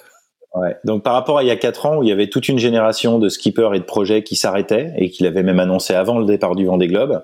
[0.53, 0.75] Ouais.
[0.83, 2.59] Donc par rapport à il y a quatre ans où il y avait toute une
[2.59, 6.25] génération de skippers et de projets qui s'arrêtaient et qu'il avait même annoncé avant le
[6.25, 7.23] départ du Vendée Globe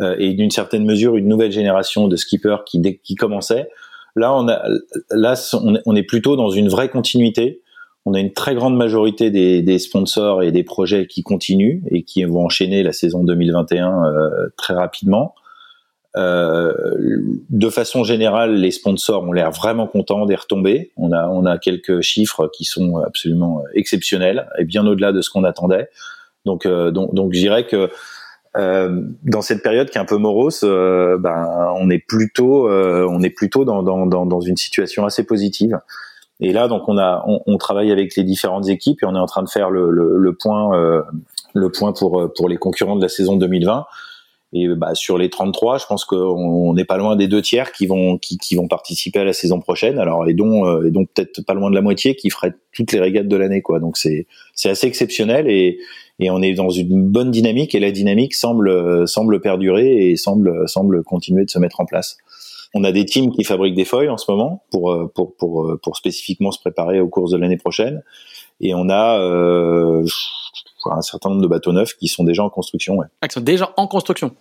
[0.00, 3.68] euh, et d'une certaine mesure une nouvelle génération de skippers qui qui commençait.
[4.16, 4.62] Là on a
[5.10, 5.34] là
[5.86, 7.62] on est plutôt dans une vraie continuité
[8.06, 12.22] on a une très grande majorité des, sponsors et des projets qui continuent et qui
[12.24, 15.34] vont enchaîner la saison 2021 euh, très rapidement.
[16.16, 16.72] Euh,
[17.50, 20.92] de façon générale, les sponsors ont l'air vraiment contents des retombées.
[20.96, 25.30] On a, on a quelques chiffres qui sont absolument exceptionnels et bien au-delà de ce
[25.30, 25.88] qu'on attendait.
[26.44, 27.90] Donc, euh, donc, donc, je dirais que
[28.56, 33.22] euh, dans cette période qui est un peu morose, euh, ben, on est plutôt, on
[33.22, 35.78] est plutôt dans, dans, dans, dans une situation assez positive.
[36.40, 39.20] Et là, donc, on a, on, on, travaille avec les différentes équipes et on est
[39.20, 41.02] en train de faire le, le, le point, euh,
[41.54, 43.86] le point pour euh, pour les concurrents de la saison 2020.
[44.56, 47.86] Et bah, sur les 33, je pense qu'on n'est pas loin des deux tiers qui
[47.86, 49.98] vont qui, qui, vont participer à la saison prochaine.
[49.98, 52.92] Alors et dont euh, et donc peut-être pas loin de la moitié qui ferait toutes
[52.92, 53.62] les régates de l'année.
[53.80, 55.78] Donc c'est c'est assez exceptionnel et
[56.18, 60.68] et on est dans une bonne dynamique et la dynamique semble semble perdurer et semble
[60.68, 62.16] semble continuer de se mettre en place.
[62.74, 65.64] On a des teams qui fabriquent des feuilles en ce moment pour euh, pour pour
[65.64, 68.02] euh, pour spécifiquement se préparer aux courses de l'année prochaine.
[68.60, 70.04] Et on a euh,
[70.86, 72.96] un certain nombre de bateaux neufs qui sont déjà en construction.
[72.96, 73.06] Ouais.
[73.22, 74.34] Ah, qui sont déjà en construction.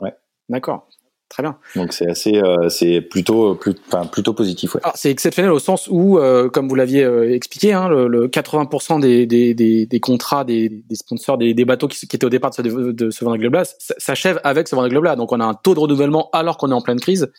[0.00, 0.14] Ouais.
[0.50, 0.86] D'accord.
[1.30, 1.56] Très bien.
[1.76, 4.74] Donc c'est assez, euh, c'est plutôt, plus, enfin, plutôt positif.
[4.74, 4.80] Ouais.
[4.96, 9.00] c'est exceptionnel au sens où, euh, comme vous l'aviez euh, expliqué, hein, le, le, 80%
[9.00, 12.50] des, des, des, des, contrats des, des sponsors des, bateaux qui, qui, étaient au départ
[12.50, 13.62] de ce, de ce Vendée Globe-là
[13.98, 15.14] s'achèvent avec ce Vendée Globe-là.
[15.14, 17.30] Donc on a un taux de renouvellement alors qu'on est en pleine crise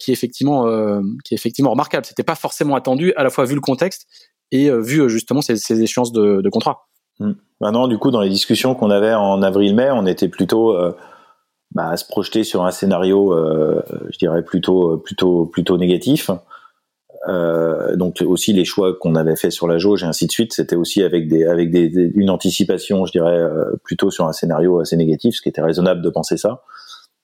[0.00, 0.66] qui est effectivement
[1.24, 2.04] qui est effectivement remarquable.
[2.04, 4.06] C'était pas forcément attendu, à la fois vu le contexte
[4.50, 6.88] et vu justement ces, ces échéances de, de contrat.
[7.20, 7.32] Mmh.
[7.60, 10.76] Maintenant, du coup, dans les discussions qu'on avait en avril-mai, on était plutôt
[11.74, 16.30] bah, à se projeter sur un scénario, euh, je dirais plutôt plutôt plutôt négatif.
[17.28, 20.52] Euh, donc aussi les choix qu'on avait fait sur la jauge et ainsi de suite,
[20.52, 23.44] c'était aussi avec des avec des, une anticipation, je dirais
[23.84, 26.62] plutôt sur un scénario assez négatif, ce qui était raisonnable de penser ça.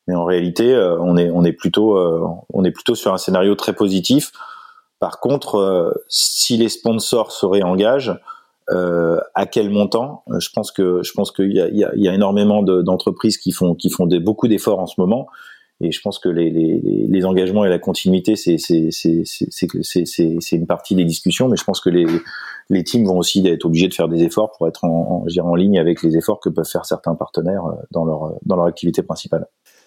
[0.06, 3.18] Mais en réalité, euh, on est on est plutôt euh, on est plutôt sur un
[3.18, 4.32] scénario très positif.
[5.00, 8.18] Par contre, euh, si les sponsors se réengagent,
[8.70, 10.24] euh, à quel montant?
[10.38, 12.62] Je pense que je pense qu'il y a, il y, a, il y a énormément
[12.62, 15.26] d'entreprises qui font qui font des, beaucoup d'efforts en ce moment,
[15.80, 20.04] et je pense que les, les, les engagements et la continuité c'est c'est c'est c'est
[20.40, 22.06] c'est une partie des discussions, mais je pense que les
[22.70, 25.54] les teams vont aussi être obligés de faire des efforts pour être en, en, en
[25.54, 29.46] ligne avec les efforts que peuvent faire certains partenaires dans leur dans leur activité principale.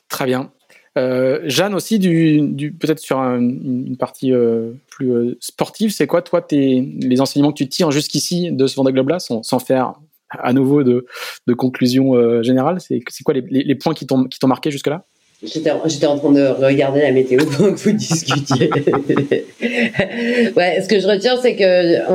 [0.09, 0.51] Très bien.
[0.97, 6.21] Euh, Jeanne aussi, du, peut-être sur un, une partie euh, plus euh, sportive, c'est quoi
[6.21, 9.93] toi tes, les enseignements que tu tires jusqu'ici de ce Vendée Globe là, sans, faire
[10.29, 11.05] à nouveau de,
[11.45, 12.79] de conclusion euh, générale?
[12.79, 15.03] C'est quoi les, points qui t'ont marqué jusque là
[15.43, 18.71] J'étais en train de regarder la météo pendant que vous discutiez.
[18.71, 22.07] ouais, ce que je retiens, c'est que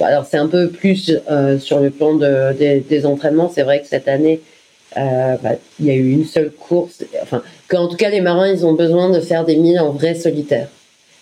[0.00, 1.10] alors c'est un peu plus
[1.58, 3.50] sur le plan de, des, des entraînements.
[3.52, 4.40] C'est vrai que cette année,
[4.96, 7.04] euh, bah, il y a eu une seule course.
[7.22, 10.14] Enfin, qu'en tout cas, les marins, ils ont besoin de faire des milles en vrai
[10.14, 10.68] solitaire.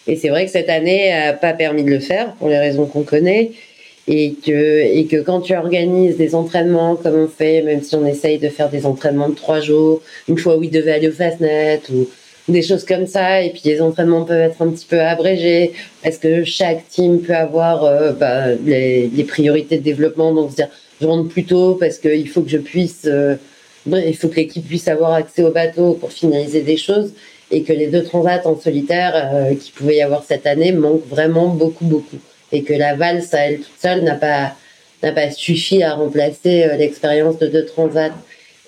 [0.06, 2.86] Et c'est vrai que cette année n'a pas permis de le faire pour les raisons
[2.86, 3.52] qu'on connaît.
[4.08, 8.06] Et que, et que quand tu organises des entraînements comme on fait, même si on
[8.06, 11.12] essaye de faire des entraînements de trois jours, une fois où ils devaient aller au
[11.12, 12.06] Fastnet ou,
[12.48, 15.72] des choses comme ça, et puis les entraînements peuvent être un petit peu abrégés,
[16.04, 20.54] parce que chaque team peut avoir euh, bah, les, les, priorités de développement, donc se
[20.54, 20.68] dire
[21.00, 23.36] je rentre plus tôt parce qu'il faut que je puisse euh,
[23.86, 27.12] il faut que l'équipe puisse avoir accès au bateau pour finaliser des choses
[27.50, 31.06] et que les deux transats en solitaire euh, qui pouvait y avoir cette année manquent
[31.08, 32.18] vraiment beaucoup beaucoup
[32.52, 34.54] et que la valse à elle toute seule n'a pas
[35.02, 38.14] n'a pas suffi à remplacer euh, l'expérience de deux transats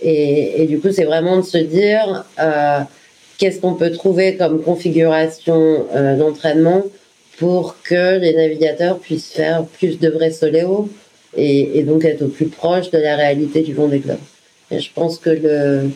[0.00, 2.80] et, et du coup c'est vraiment de se dire euh,
[3.38, 6.84] qu'est-ce qu'on peut trouver comme configuration euh, d'entraînement
[7.38, 10.88] pour que les navigateurs puissent faire plus de vrais soléos
[11.36, 14.18] et, et donc être au plus proche de la réalité du Vendée Globe.
[14.18, 14.37] Et
[14.70, 15.90] je pense que le,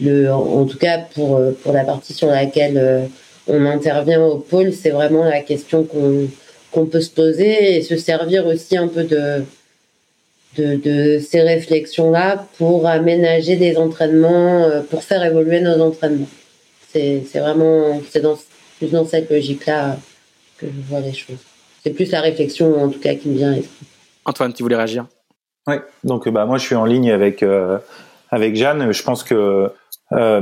[0.00, 3.06] le, en tout cas pour, pour la partie sur laquelle euh,
[3.46, 6.28] on intervient au pôle, c'est vraiment la question qu'on
[6.72, 9.42] qu'on peut se poser et se servir aussi un peu de,
[10.56, 16.28] de, de ces réflexions-là pour aménager des entraînements, euh, pour faire évoluer nos entraînements.
[16.92, 18.38] C'est vraiment, c'est dans,
[18.78, 19.96] plus dans cette logique-là
[20.58, 21.38] que je vois les choses.
[21.82, 23.86] C'est plus la réflexion, en tout cas, qui me vient à l'esprit.
[24.24, 25.06] Antoine, tu voulais réagir?
[25.66, 27.78] Oui, donc bah, moi je suis en ligne avec, euh,
[28.30, 28.92] avec Jeanne.
[28.92, 29.70] Je pense que
[30.12, 30.40] euh,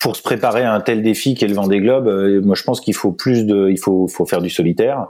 [0.00, 2.80] pour se préparer à un tel défi qu'est le Vendée Globe, euh, moi je pense
[2.80, 5.08] qu'il faut plus de, il faut, faut faire du solitaire.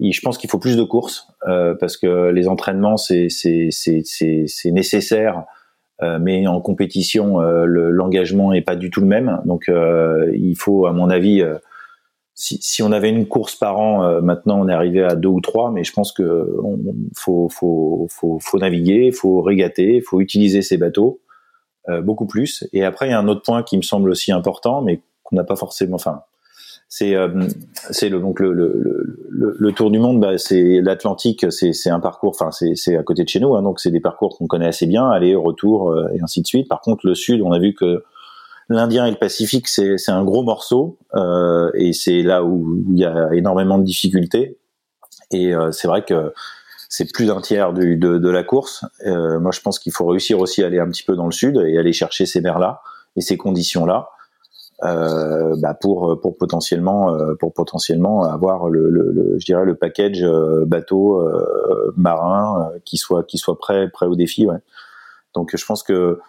[0.00, 4.02] Je pense qu'il faut plus de courses euh, parce que les entraînements c'est c'est c'est
[4.04, 5.44] c'est nécessaire,
[6.02, 9.40] euh, mais en compétition l'engagement est pas du tout le même.
[9.44, 9.70] Donc
[10.32, 11.44] il faut, à mon avis,
[12.34, 15.40] si, si, on avait une course par an, maintenant on est arrivé à deux ou
[15.40, 16.78] trois, mais je pense que on,
[17.16, 21.20] faut, faut, faut, faut naviguer, faut régater, faut utiliser ces bateaux.
[21.88, 22.64] Euh, beaucoup plus.
[22.72, 25.34] Et après, il y a un autre point qui me semble aussi important, mais qu'on
[25.34, 25.96] n'a pas forcément.
[25.96, 26.22] Enfin,
[26.94, 27.48] c'est euh,
[27.90, 30.20] c'est le donc le, le, le, le, tour du monde.
[30.20, 32.32] Bah, c'est l'Atlantique, c'est c'est un parcours.
[32.38, 34.66] Enfin, c'est c'est à côté de chez nous, hein, donc c'est des parcours qu'on connaît
[34.66, 36.68] assez bien, aller retour euh, et ainsi de suite.
[36.68, 38.04] Par contre, le Sud, on a vu que
[38.68, 42.98] l'Indien et le Pacifique, c'est c'est un gros morceau euh, et c'est là où il
[42.98, 44.58] y a énormément de difficultés.
[45.30, 46.34] Et c'est vrai que
[46.94, 48.84] c'est plus d'un tiers du, de, de, la course.
[49.06, 51.32] Euh, moi, je pense qu'il faut réussir aussi à aller un petit peu dans le
[51.32, 52.82] sud et aller chercher ces mers-là
[53.16, 54.10] et ces conditions-là
[54.84, 60.22] euh, bah pour pour potentiellement euh, pour potentiellement avoir le, le, je dirais le package
[60.22, 64.46] euh, bateau euh, marin qui soit qui soit prêt prêt au défi.
[64.46, 64.58] Ouais.
[65.34, 66.20] Donc, je pense que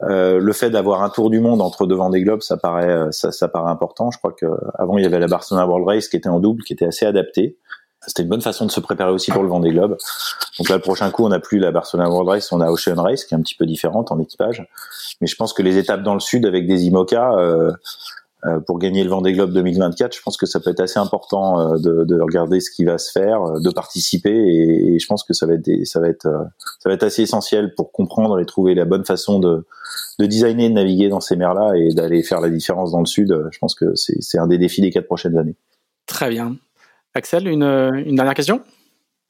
[0.00, 3.46] le fait d'avoir un tour du monde entre devant des globes, ça paraît ça, ça
[3.46, 4.10] paraît important.
[4.10, 4.46] Je crois que
[4.78, 7.04] avant il y avait la Barcelona World Race qui était en double, qui était assez
[7.04, 7.58] adaptée
[8.08, 9.96] c'était une bonne façon de se préparer aussi pour le Vendée Globe.
[10.58, 12.96] Donc là, le prochain coup, on n'a plus la Barcelona World Race, on a Ocean
[12.96, 14.66] Race, qui est un petit peu différente en équipage.
[15.20, 17.72] Mais je pense que les étapes dans le sud avec des IMOCA, euh,
[18.46, 21.60] euh, pour gagner le Vendée Globe 2024, je pense que ça peut être assez important
[21.60, 25.34] euh, de, de, regarder ce qui va se faire, de participer, et, je pense que
[25.34, 29.66] ça va être, assez essentiel pour comprendre et trouver la bonne façon de,
[30.18, 33.36] de designer, de naviguer dans ces mers-là et d'aller faire la différence dans le sud.
[33.50, 35.56] Je pense que c'est un des défis des quatre prochaines années.
[36.06, 36.56] Très bien.
[37.14, 38.62] Axel, une, une dernière question?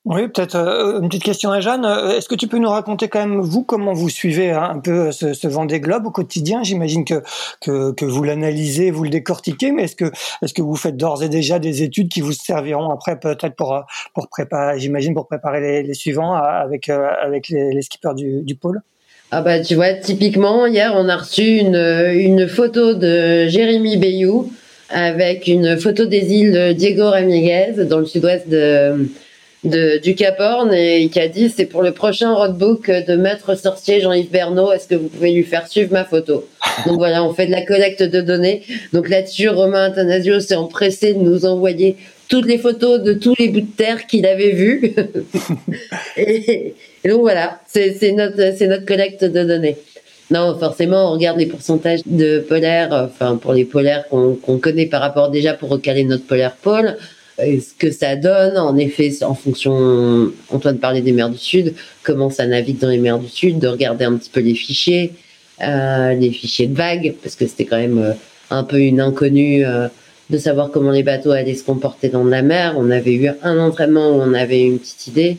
[0.05, 1.85] Oui, peut-être euh, une petite question à Jeanne.
[1.85, 4.79] Euh, est-ce que tu peux nous raconter quand même, vous, comment vous suivez hein, un
[4.79, 6.63] peu ce, ce Vendée Globe au quotidien?
[6.63, 7.23] J'imagine que,
[7.61, 10.11] que, que, vous l'analysez, vous le décortiquez, mais est-ce que,
[10.41, 13.85] est-ce que vous faites d'ores et déjà des études qui vous serviront après peut-être pour,
[14.15, 18.43] pour préparer, j'imagine, pour préparer les, les suivants avec, euh, avec les, les skippers du,
[18.43, 18.81] du pôle?
[19.31, 24.51] Ah bah tu vois, typiquement, hier on a reçu une, une photo de Jérémy Bayou
[24.91, 29.09] avec une photo des îles Diego Ramírez dans le sud-ouest de,
[29.65, 33.55] de, du Cap Horn et qui a dit c'est pour le prochain roadbook de maître
[33.57, 36.49] sorcier Jean-Yves Bernot, est-ce que vous pouvez lui faire suivre ma photo?
[36.87, 38.63] Donc voilà, on fait de la collecte de données.
[38.93, 41.97] Donc là-dessus, Romain Athanasio s'est empressé de nous envoyer
[42.29, 44.95] toutes les photos de tous les bouts de terre qu'il avait vus.
[46.17, 46.75] et,
[47.05, 49.77] et, donc voilà, c'est notre, notre collecte de données.
[50.31, 55.01] Non, forcément, on regarde les pourcentages de polaires, enfin pour les polaires qu'on connaît par
[55.01, 56.97] rapport déjà pour recaler notre polaire pôle,
[57.39, 62.31] ce que ça donne, en effet, en fonction, Antoine parlait des mers du Sud, comment
[62.31, 65.13] ça navigue dans les mers du Sud, de regarder un petit peu les fichiers,
[65.63, 68.13] euh, les fichiers de vagues, parce que c'était quand même euh,
[68.51, 69.89] un peu une inconnue euh,
[70.31, 72.75] de savoir comment les bateaux allaient se comporter dans la mer.
[72.77, 75.39] On avait eu un entraînement où on avait une petite idée.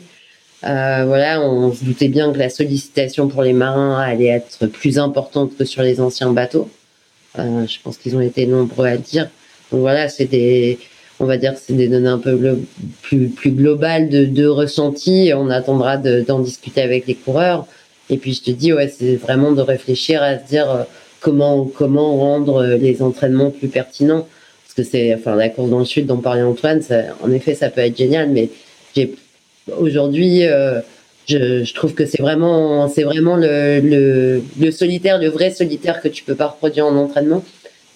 [0.64, 4.98] Euh, voilà, on se doutait bien que la sollicitation pour les marins allait être plus
[4.98, 6.68] importante que sur les anciens bateaux.
[7.38, 9.30] Euh, je pense qu'ils ont été nombreux à dire.
[9.72, 10.78] Donc voilà, c'est des,
[11.18, 12.58] on va dire, c'est des données un peu
[13.02, 15.32] plus plus globales de, de ressenti.
[15.34, 17.66] On attendra d'en discuter avec les coureurs.
[18.10, 20.82] Et puis je te dis, ouais, c'est vraiment de réfléchir à se dire euh,
[21.20, 24.26] comment comment rendre les entraînements plus pertinents.
[24.64, 27.54] Parce que c'est, enfin, la course dans le sud dont parlait Antoine, ça, en effet,
[27.54, 28.50] ça peut être génial, mais
[28.94, 29.14] j'ai
[29.78, 30.80] Aujourd'hui, euh,
[31.28, 36.34] je, trouve que c'est vraiment, c'est vraiment le, solitaire, le vrai solitaire que tu peux
[36.34, 37.44] pas reproduire en entraînement.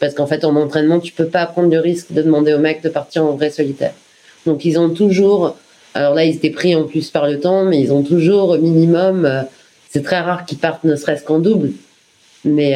[0.01, 2.83] Parce qu'en fait, en entraînement, tu peux pas prendre le risque de demander aux mecs
[2.83, 3.93] de partir en vrai solitaire.
[4.45, 5.57] Donc, ils ont toujours,
[5.95, 8.59] alors là, ils étaient pris en plus par le temps, mais ils ont toujours au
[8.59, 9.43] minimum, euh,
[9.89, 11.73] c'est très rare qu'ils partent ne serait-ce qu'en double,
[12.45, 12.73] mais,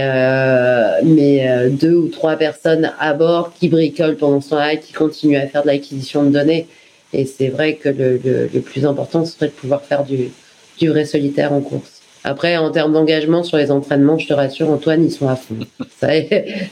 [1.04, 5.36] mais euh, deux ou trois personnes à bord qui bricolent pendant ce temps-là, qui continuent
[5.36, 6.66] à faire de l'acquisition de données.
[7.12, 10.30] Et c'est vrai que le, le, le, plus important, ce serait de pouvoir faire du,
[10.78, 12.02] du vrai solitaire en course.
[12.24, 15.56] Après, en termes d'engagement sur les entraînements, je te rassure, Antoine, ils sont à fond.
[16.00, 16.08] ça,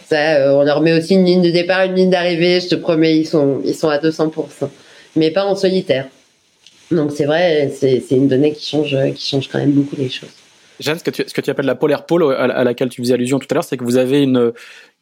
[0.06, 2.60] ça, euh, on leur met aussi une ligne de départ, une ligne d'arrivée.
[2.60, 4.32] Je te promets, ils sont, ils sont à 200%.
[5.14, 6.08] Mais pas en solitaire.
[6.90, 10.28] Donc c'est vrai, c'est une donnée qui change, qui change quand même beaucoup les choses.
[10.80, 13.14] Jeanne, ce que tu, ce que tu appelles la polaire pole à, laquelle tu faisais
[13.14, 14.52] allusion tout à l'heure, c'est que vous avez une,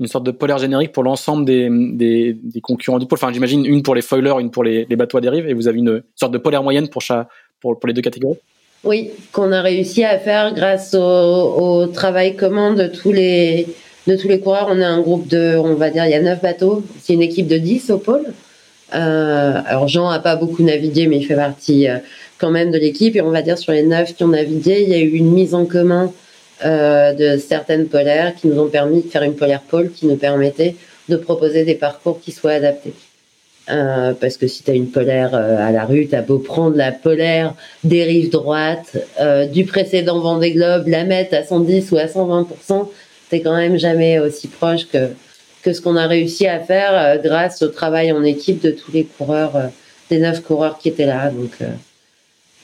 [0.01, 3.19] une sorte de polaire générique pour l'ensemble des, des, concurrents du pôle.
[3.19, 5.79] Enfin, j'imagine une pour les foilers, une pour les, bateaux à dérive, et vous avez
[5.79, 7.29] une sorte de polaire moyenne pour, chaque,
[7.61, 8.39] pour, les deux catégories?
[8.85, 13.67] Oui, qu'on a réussi à faire grâce au, travail commun de tous les
[14.07, 14.69] de tous les coureurs.
[14.71, 16.83] On a un groupe de, on va dire, il y a neuf bateaux.
[17.01, 18.27] C'est une équipe de 10 au pôle.
[18.95, 21.97] Euh, alors Jean a pas beaucoup navigué, mais il fait partie euh,
[22.39, 23.17] quand même de l'équipe.
[23.17, 25.33] Et on va dire sur les neuf qui ont navigué, il y a eu une
[25.33, 26.13] mise en commun
[26.65, 30.17] euh, de certaines polaires qui nous ont permis de faire une polaire pôle qui nous
[30.17, 30.77] permettait
[31.09, 32.95] de proposer des parcours qui soient adaptés.
[33.71, 36.39] Euh, parce que si tu as une polaire euh, à la rue, tu as beau
[36.39, 41.93] prendre la polaire des rives droites euh, du précédent Vendée Globe, la mettre à 110
[41.93, 42.89] ou à 120%,
[43.31, 45.09] t'es quand même jamais aussi proche que,
[45.63, 48.93] que ce qu'on a réussi à faire euh, grâce au travail en équipe de tous
[48.93, 49.67] les coureurs, euh,
[50.11, 51.31] des neuf coureurs qui étaient là.
[51.31, 51.53] Donc,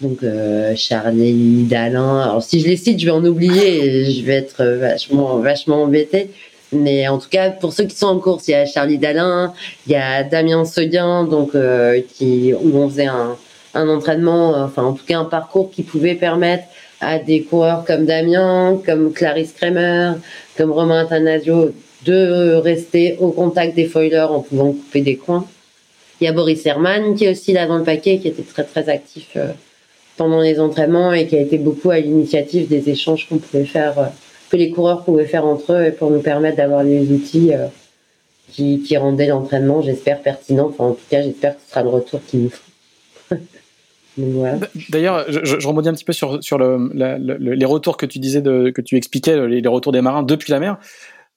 [0.00, 0.18] donc
[0.76, 2.20] Charlie, Dalin.
[2.20, 6.30] Alors si je les cite, je vais en oublier, je vais être vachement, vachement embêté.
[6.72, 9.52] Mais en tout cas, pour ceux qui sont en course, il y a Charlie Dalin,
[9.86, 13.36] il y a Damien Seguin, donc euh, qui où on faisait un,
[13.74, 16.64] un entraînement, enfin en tout cas un parcours qui pouvait permettre
[17.00, 20.12] à des coureurs comme Damien, comme Clarisse Kremer,
[20.56, 21.72] comme Romain Athanasio
[22.04, 25.46] de rester au contact des foilers en pouvant couper des coins.
[26.20, 28.64] Il y a Boris Herman qui est aussi là dans le paquet, qui était très
[28.64, 29.48] très actif euh,
[30.20, 33.98] pendant les entraînements et qui a été beaucoup à l'initiative des échanges qu'on pouvait faire
[33.98, 34.04] euh,
[34.50, 37.68] que les coureurs pouvaient faire entre eux pour nous permettre d'avoir les outils euh,
[38.52, 40.68] qui, rendaient l'entraînement, j'espère, pertinent.
[40.68, 43.38] Enfin, en tout cas, j'espère que ce sera le retour qu'ils nous font.
[44.90, 46.90] D'ailleurs, je, je, rebondis un petit peu sur, sur le,
[47.38, 50.76] les retours que tu disais, que tu expliquais, les, retours des marins depuis la mer.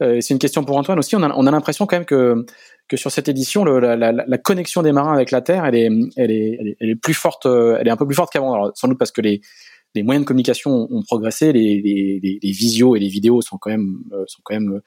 [0.01, 1.15] Euh, c'est une question pour Antoine aussi.
[1.15, 2.45] On a, on a l'impression quand même que,
[2.93, 5.89] que sur cette édition, le, la, la, connexion des marins avec la Terre, elle est,
[6.15, 8.71] elle est, elle est, plus forte, euh, elle est un peu plus forte qu'avant.
[8.75, 9.41] Sans doute parce que les,
[9.95, 13.71] les moyens de communication ont progressé, les, les, les, visios et les vidéos sont quand
[13.71, 14.83] même euh, sont quand même euh,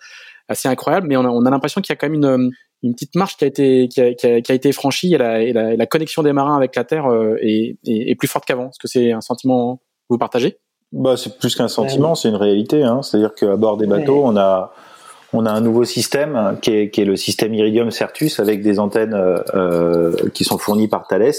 [0.49, 2.53] assez incroyables, mais on a, on a l'impression qu'il y a quand même une,
[2.85, 5.53] une petite marche qui a été qui a, qui a, été franchie et la, et
[5.53, 8.69] la, la, connexion des marins avec la terre euh, est, est, est plus forte qu'avant.
[8.69, 10.59] Est-ce que c'est un sentiment que vous partagez?
[10.93, 12.85] Bah c'est plus qu'un sentiment, c'est une réalité.
[12.85, 13.03] Hein.
[13.03, 14.73] C'est-à-dire qu'à bord des bateaux, on a
[15.37, 18.79] on a un nouveau système qui est, qui est le système Iridium Certus avec des
[18.79, 21.33] antennes euh, qui sont fournies par Thales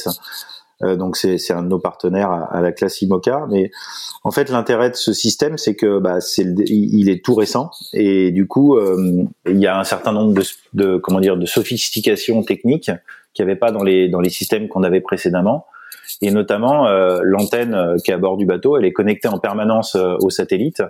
[0.84, 3.48] euh, donc c'est un de nos partenaires à, la classe IMOCA.
[3.50, 3.72] Mais
[4.24, 8.32] en fait, l'intérêt de ce système, c'est que bah, c'est il est tout récent et
[8.32, 10.44] du coup, euh, il y a un certain nombre de,
[10.74, 12.92] de comment dire de sophistication technique
[13.34, 15.66] qu'il n'y avait pas dans les dans les systèmes qu'on avait précédemment.
[16.22, 19.96] Et notamment euh, l'antenne qui est à bord du bateau, elle est connectée en permanence
[19.96, 20.82] au satellite.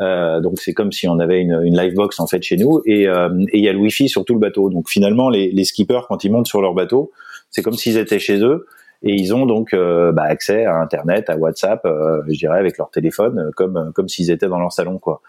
[0.00, 2.80] Euh, donc c'est comme si on avait une, une live box en fait chez nous
[2.86, 4.70] et il y a le wifi sur tout le bateau.
[4.70, 7.12] Donc finalement les, les skippers quand ils montent sur leur bateau,
[7.50, 8.66] c'est comme s'ils étaient chez eux
[9.02, 12.78] et ils ont donc euh, bah, accès à Internet, à WhatsApp, euh, je dirais avec
[12.78, 15.20] leur téléphone, euh, comme comme s'ils étaient dans leur salon, quoi.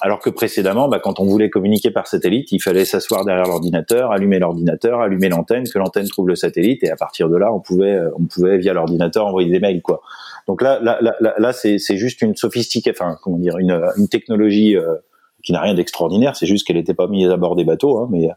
[0.00, 4.12] Alors que précédemment, bah, quand on voulait communiquer par satellite, il fallait s'asseoir derrière l'ordinateur,
[4.12, 7.60] allumer l'ordinateur, allumer l'antenne, que l'antenne trouve le satellite, et à partir de là, on
[7.60, 10.00] pouvait, on pouvait via l'ordinateur envoyer des mails, quoi.
[10.48, 14.08] Donc là, là, là, là, c'est, c'est juste une sophistication, enfin, comment dire, une, une
[14.08, 14.74] technologie
[15.44, 16.34] qui n'a rien d'extraordinaire.
[16.34, 18.28] C'est juste qu'elle n'était pas mise à bord des bateaux, hein, mais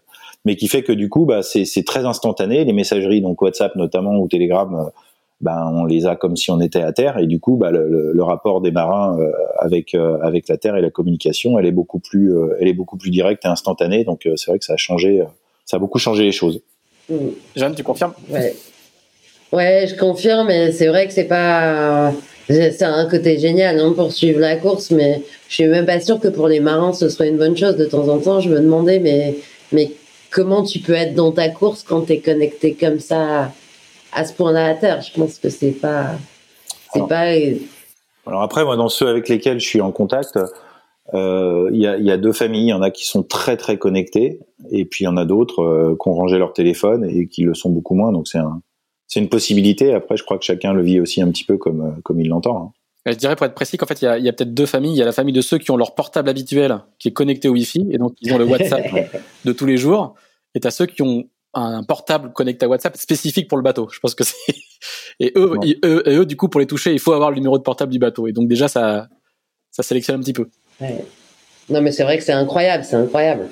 [0.45, 2.63] mais qui fait que du coup, bah, c'est très instantané.
[2.65, 4.89] Les messageries, donc WhatsApp notamment ou Telegram, euh,
[5.39, 8.11] ben on les a comme si on était à terre et du coup bah, le,
[8.13, 11.71] le, rapport des marins euh, avec euh, avec la terre et la communication elle est
[11.71, 14.77] beaucoup plus elle est beaucoup plus directe et instantanée donc c'est vrai que ça a
[14.77, 15.23] changé
[15.65, 16.61] ça a beaucoup changé les choses
[17.09, 17.15] mmh.
[17.55, 18.13] Jeanne tu confirmes?
[18.29, 18.53] Ouais.
[19.51, 22.11] Ouais je confirme mais c'est vrai que c'est pas
[22.47, 26.19] c'est un côté génial hein, pour suivre la course mais je suis même pas sûr
[26.19, 28.59] que pour les marins ce soit une bonne chose de temps en temps je me
[28.59, 29.35] demandais mais
[29.71, 29.91] mais
[30.31, 33.51] comment tu peux être dans ta course quand tu es connecté comme ça
[34.11, 35.01] à ce point-là à terre?
[35.01, 36.15] Je pense que c'est pas.
[36.93, 37.25] C'est pas.
[38.25, 40.37] Alors après, moi, dans ceux avec lesquels je suis en contact,
[41.13, 42.67] euh, il y, a, y, a, deux familles.
[42.67, 44.39] Il y en a qui sont très très connectés,
[44.71, 47.43] et puis il y en a d'autres euh, qui ont rangé leur téléphone et qui
[47.43, 48.11] le sont beaucoup moins.
[48.11, 48.61] Donc c'est un,
[49.11, 49.93] c'est une possibilité.
[49.93, 52.29] Après, je crois que chacun le vit aussi un petit peu comme euh, comme il
[52.29, 52.57] l'entend.
[52.57, 52.71] Hein.
[53.05, 54.93] Je dirais pour être précis qu'en fait, il y a, y a peut-être deux familles.
[54.93, 57.49] Il y a la famille de ceux qui ont leur portable habituel qui est connecté
[57.49, 58.85] au Wi-Fi et donc ils ont le WhatsApp
[59.45, 60.15] de tous les jours.
[60.55, 63.89] Et t'as ceux qui ont un portable connecté à WhatsApp spécifique pour le bateau.
[63.91, 64.37] Je pense que c'est
[65.19, 67.57] et eux, eux, et eux, du coup, pour les toucher, il faut avoir le numéro
[67.57, 68.27] de portable du bateau.
[68.27, 69.09] Et donc déjà, ça,
[69.71, 70.47] ça sélectionne un petit peu.
[70.79, 71.03] Ouais.
[71.69, 73.49] Non, mais c'est vrai que c'est incroyable, c'est incroyable.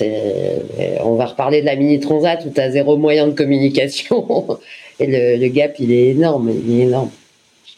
[0.00, 4.58] On va reparler de la mini transat où t'as zéro moyen de communication
[5.00, 7.10] et le, gap, il est énorme, il est énorme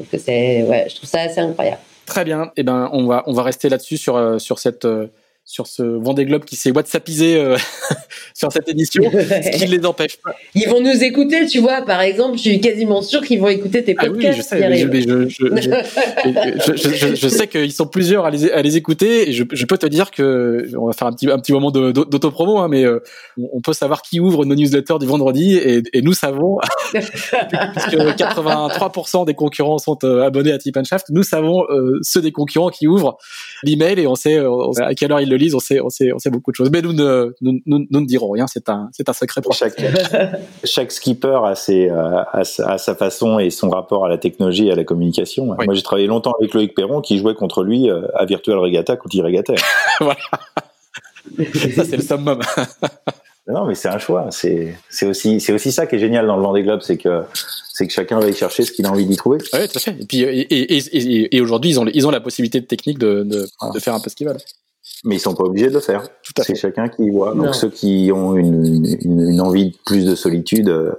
[0.05, 1.81] que c'est, ouais, je trouve ça assez incroyable.
[2.07, 2.45] Très bien.
[2.45, 5.07] Et eh ben, on va, on va rester là-dessus sur, euh, sur cette, euh,
[5.51, 7.57] sur ce Vendée Globe qui s'est WhatsAppisé euh,
[8.35, 10.33] sur cette édition, ce qui ne les empêche pas.
[10.55, 11.83] Ils vont nous écouter, tu vois.
[11.83, 14.53] Par exemple, je suis quasiment sûr qu'ils vont écouter tes podcasts.
[14.53, 15.07] Ah oui,
[16.77, 20.13] je sais, qu'ils sont plusieurs à les, à les écouter et je, peux te dire
[20.13, 23.01] que on va faire un petit, un petit moment d'autopromo, hein, mais euh,
[23.53, 26.59] on peut savoir qui ouvre nos newsletters du vendredi et, et nous savons,
[26.93, 31.65] puisque 83% des concurrents sont euh, abonnés à Tip and Shaft, nous savons
[32.03, 33.17] ceux des concurrents qui ouvrent
[33.65, 35.89] l'email et on sait, on sait à quelle heure ils le lisent, on sait, on
[35.89, 36.71] sait, on sait beaucoup de choses.
[36.71, 38.47] Mais nous ne, nous, nous, nous ne dirons rien.
[38.47, 39.81] C'est un, c'est un secret pour chaque.
[40.65, 44.73] chaque skipper a ses, a, sa, sa, façon et son rapport à la technologie et
[44.73, 45.47] à la communication.
[45.47, 48.97] Moi, j'ai travaillé longtemps avec Loïc Perron qui jouait contre lui euh, à Virtual Regatta
[48.97, 49.23] quand il
[50.01, 50.17] voilà.
[51.75, 52.41] ça, c'est le summum.
[53.47, 54.27] non, mais c'est un choix.
[54.31, 57.25] C'est, c'est aussi, c'est aussi ça qui est génial dans le Vendée Globe, c'est que
[57.81, 59.39] c'est que chacun va y chercher ce qu'il a envie d'y trouver.
[59.55, 59.97] Oui, tout à fait.
[59.99, 62.99] Et puis, et, et, et, et aujourd'hui, ils ont, ils ont la possibilité de technique
[62.99, 64.41] de, de, de faire un peu ce qu'ils veulent.
[65.05, 66.07] Mais ils sont pas obligés de le faire.
[66.43, 67.35] C'est chacun qui y voit.
[67.35, 70.93] Donc ceux qui ont une, une, une, envie de plus de solitude, euh,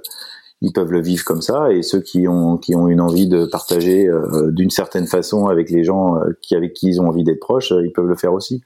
[0.60, 1.72] ils peuvent le vivre comme ça.
[1.72, 5.70] Et ceux qui ont qui ont une envie de partager euh, d'une certaine façon avec
[5.70, 8.32] les gens euh, qui avec qui ils ont envie d'être proches, ils peuvent le faire
[8.32, 8.62] aussi.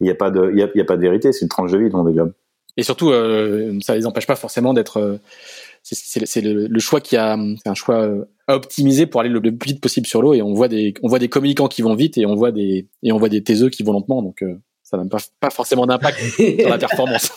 [0.00, 1.32] Il n'y a pas de il y a, y a, pas de vérité.
[1.32, 2.32] C'est une tranche de vie dans des globes.
[2.76, 3.10] Et surtout,
[3.80, 5.18] ça les empêche pas forcément d'être.
[5.82, 8.06] c'est le, le, choix qui a un choix
[8.46, 10.34] à optimiser pour aller le, plus vite possible sur l'eau.
[10.34, 12.86] Et on voit des on voit des communicants qui vont vite et on voit des
[13.02, 14.20] et on voit des taiseux qui vont lentement.
[14.20, 14.44] Donc
[14.88, 17.32] ça n'a pas, pas forcément d'impact sur la performance.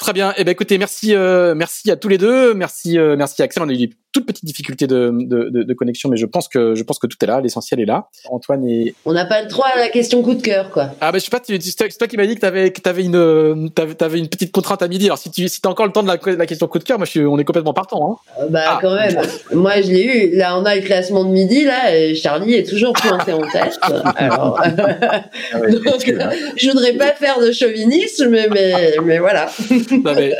[0.00, 0.32] Très bien.
[0.38, 2.54] Eh ben écoutez, merci, euh, merci à tous les deux.
[2.54, 3.62] Merci, euh, merci Axel.
[3.62, 6.48] On a eu des toutes petites difficultés de, de, de, de, connexion, mais je pense
[6.48, 7.40] que je pense que tout est là.
[7.40, 8.08] L'essentiel est là.
[8.28, 10.90] Antoine et on n'a pas le droit à la question coup de cœur, quoi.
[11.00, 11.40] Ah ben je sais pas.
[11.44, 14.88] C'est toi qui m'as dit que t'avais que t'avais une t'avais, une petite contrainte à
[14.88, 15.06] midi.
[15.06, 16.98] Alors si tu si t'as encore le temps de la, la question coup de cœur,
[16.98, 18.10] moi je suis, on est complètement partant.
[18.10, 18.42] Hein.
[18.42, 18.78] Euh, bah ah.
[18.80, 19.20] quand même.
[19.52, 20.36] moi je l'ai eu.
[20.36, 21.64] Là on a le classement de midi.
[21.64, 23.78] Là et Charlie est toujours pointé en tête.
[24.16, 24.70] Alors ah
[25.52, 26.12] donc,
[26.56, 29.48] je voudrais pas faire de chauvinisme, mais, mais voilà.
[30.04, 30.32] Non mais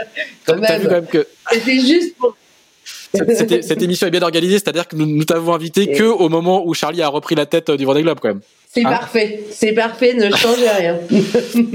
[0.49, 0.81] même.
[0.81, 2.37] Vu quand même que c'était juste pour
[3.13, 6.67] cette, cette, émission est bien organisée, c'est-à-dire que nous, nous t'avons invité que au moment
[6.67, 8.41] où Charlie a repris la tête du Vendée Globe, quand même.
[8.73, 10.99] C'est hein parfait, c'est parfait, ne changez rien.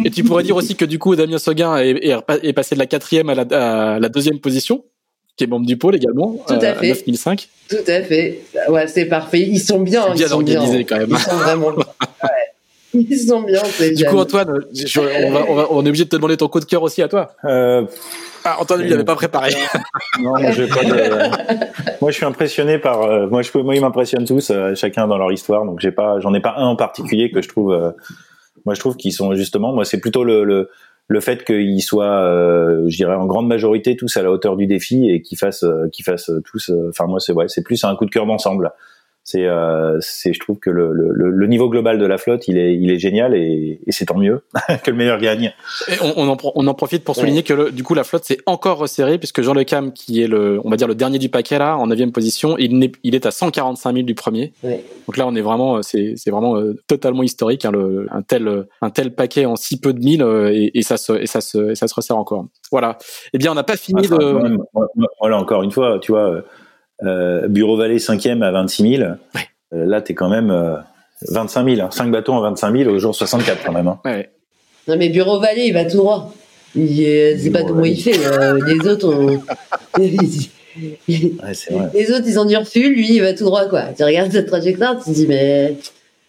[0.06, 2.86] Et tu pourrais dire aussi que du coup, Damien Seguin est, est, passé de la
[2.86, 4.86] quatrième à la, à la, deuxième position,
[5.36, 6.88] qui est membre du pôle également, Tout à, euh, fait.
[6.88, 7.50] 9005.
[7.68, 8.40] Tout à fait.
[8.70, 9.42] Ouais, c'est parfait.
[9.42, 10.14] Ils sont bien.
[10.14, 11.10] Bien organisés quand même.
[11.10, 11.86] Ils sont vraiment bien.
[12.96, 13.62] Ils sont bien.
[13.96, 16.48] Du coup, Antoine, je, on, va, on, va, on, est obligé de te demander ton
[16.48, 17.32] coup de cœur aussi à toi.
[17.43, 17.86] Euh,
[18.43, 19.50] ah, Antoine, lui, il n'avait pas préparé.
[20.22, 22.00] non, moi, je pas de...
[22.00, 23.02] moi, je suis impressionné par.
[23.02, 23.62] Euh, moi, je peux...
[23.62, 25.66] moi, ils m'impressionnent tous, euh, chacun dans leur histoire.
[25.66, 27.74] Donc, j'ai pas, j'en ai pas un en particulier que je trouve.
[27.74, 27.91] Euh,
[28.66, 29.74] moi, je trouve qu'ils sont justement.
[29.74, 30.70] Moi, c'est plutôt le, le,
[31.08, 32.22] le fait qu'ils soient,
[32.88, 36.06] je dirais, en grande majorité tous à la hauteur du défi et qu'ils fassent, qu'ils
[36.06, 36.72] fassent tous.
[36.89, 38.72] Enfin, moi, c'est ouais, c'est plus un coup de cœur d'ensemble
[39.26, 42.60] c'est euh, c'est je trouve que le, le, le, niveau global de la flotte il
[42.60, 44.44] est il est génial et, et c'est tant mieux
[44.84, 45.52] que le meilleur gagne.
[45.88, 48.24] Et on, on, en, on en profite pour souligner que le, du coup la flotte
[48.24, 51.18] s'est encore resserrée puisque Jean Le Cam qui est le on va dire le dernier
[51.18, 54.54] du paquet là en neuvième position il est il est à 145 000 du premier.
[54.64, 58.68] Donc là on est vraiment c'est c'est vraiment euh, totalement historique hein, le, un tel
[58.82, 61.42] un tel paquet en si peu de milles euh, et, et, ça se et ça
[61.42, 62.46] se et ça se resserre encore.
[62.72, 63.00] Voilà.
[63.34, 64.58] Eh bien on n'a pas fini ah, de.
[65.20, 66.44] voilà encore une fois tu vois
[67.04, 69.04] euh, Bureau Vallée 5e à 26 000.
[69.04, 69.41] Ouais.
[69.74, 70.54] Euh, là, tu es quand même
[71.30, 71.91] 25 000.
[71.91, 73.88] 5 bateaux en 25 000 au jour 64 quand même.
[73.88, 74.00] Hein.
[74.06, 74.30] Ouais.
[74.88, 76.34] Non, mais Bureau Vallée, il va tout droit.
[76.76, 78.18] Je sais pas comment il fait.
[78.26, 79.28] Euh, les autres, ont...
[79.98, 80.12] ouais,
[81.08, 82.93] les autres, ils ont du refus.
[82.93, 83.86] Lui, il va tout droit, quoi.
[83.98, 85.78] Tu regardes cette trajectoire, tu te dis, mais.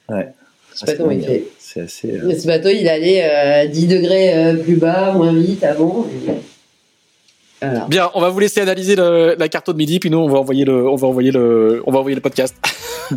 [0.09, 0.29] Ouais.
[0.73, 1.45] Je sais pas comment il fait.
[1.59, 2.13] C'est assez.
[2.13, 2.23] Euh...
[2.27, 6.07] Mais ce bateau, il allait 10 degrés plus bas, moins vite avant.
[6.29, 6.33] Et...
[7.89, 10.39] Bien, on va vous laisser analyser le, la carte de midi, puis nous on va
[10.39, 12.55] envoyer le, on va envoyer le, on va envoyer le podcast.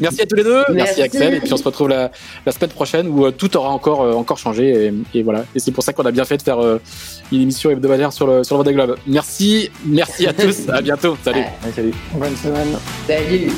[0.00, 2.10] merci à tous les deux, merci, merci Axel, et puis on se retrouve la,
[2.46, 5.44] la semaine prochaine où euh, tout aura encore, euh, encore changé, et, et voilà.
[5.56, 6.80] Et c'est pour ça qu'on a bien fait de faire euh,
[7.32, 8.96] une émission hebdomadaire sur le, sur le Vendée Globe.
[9.06, 11.40] Merci, merci à tous, à bientôt, salut.
[11.40, 11.94] Ouais, salut.
[12.12, 12.76] Bonne semaine.
[13.08, 13.50] Salut.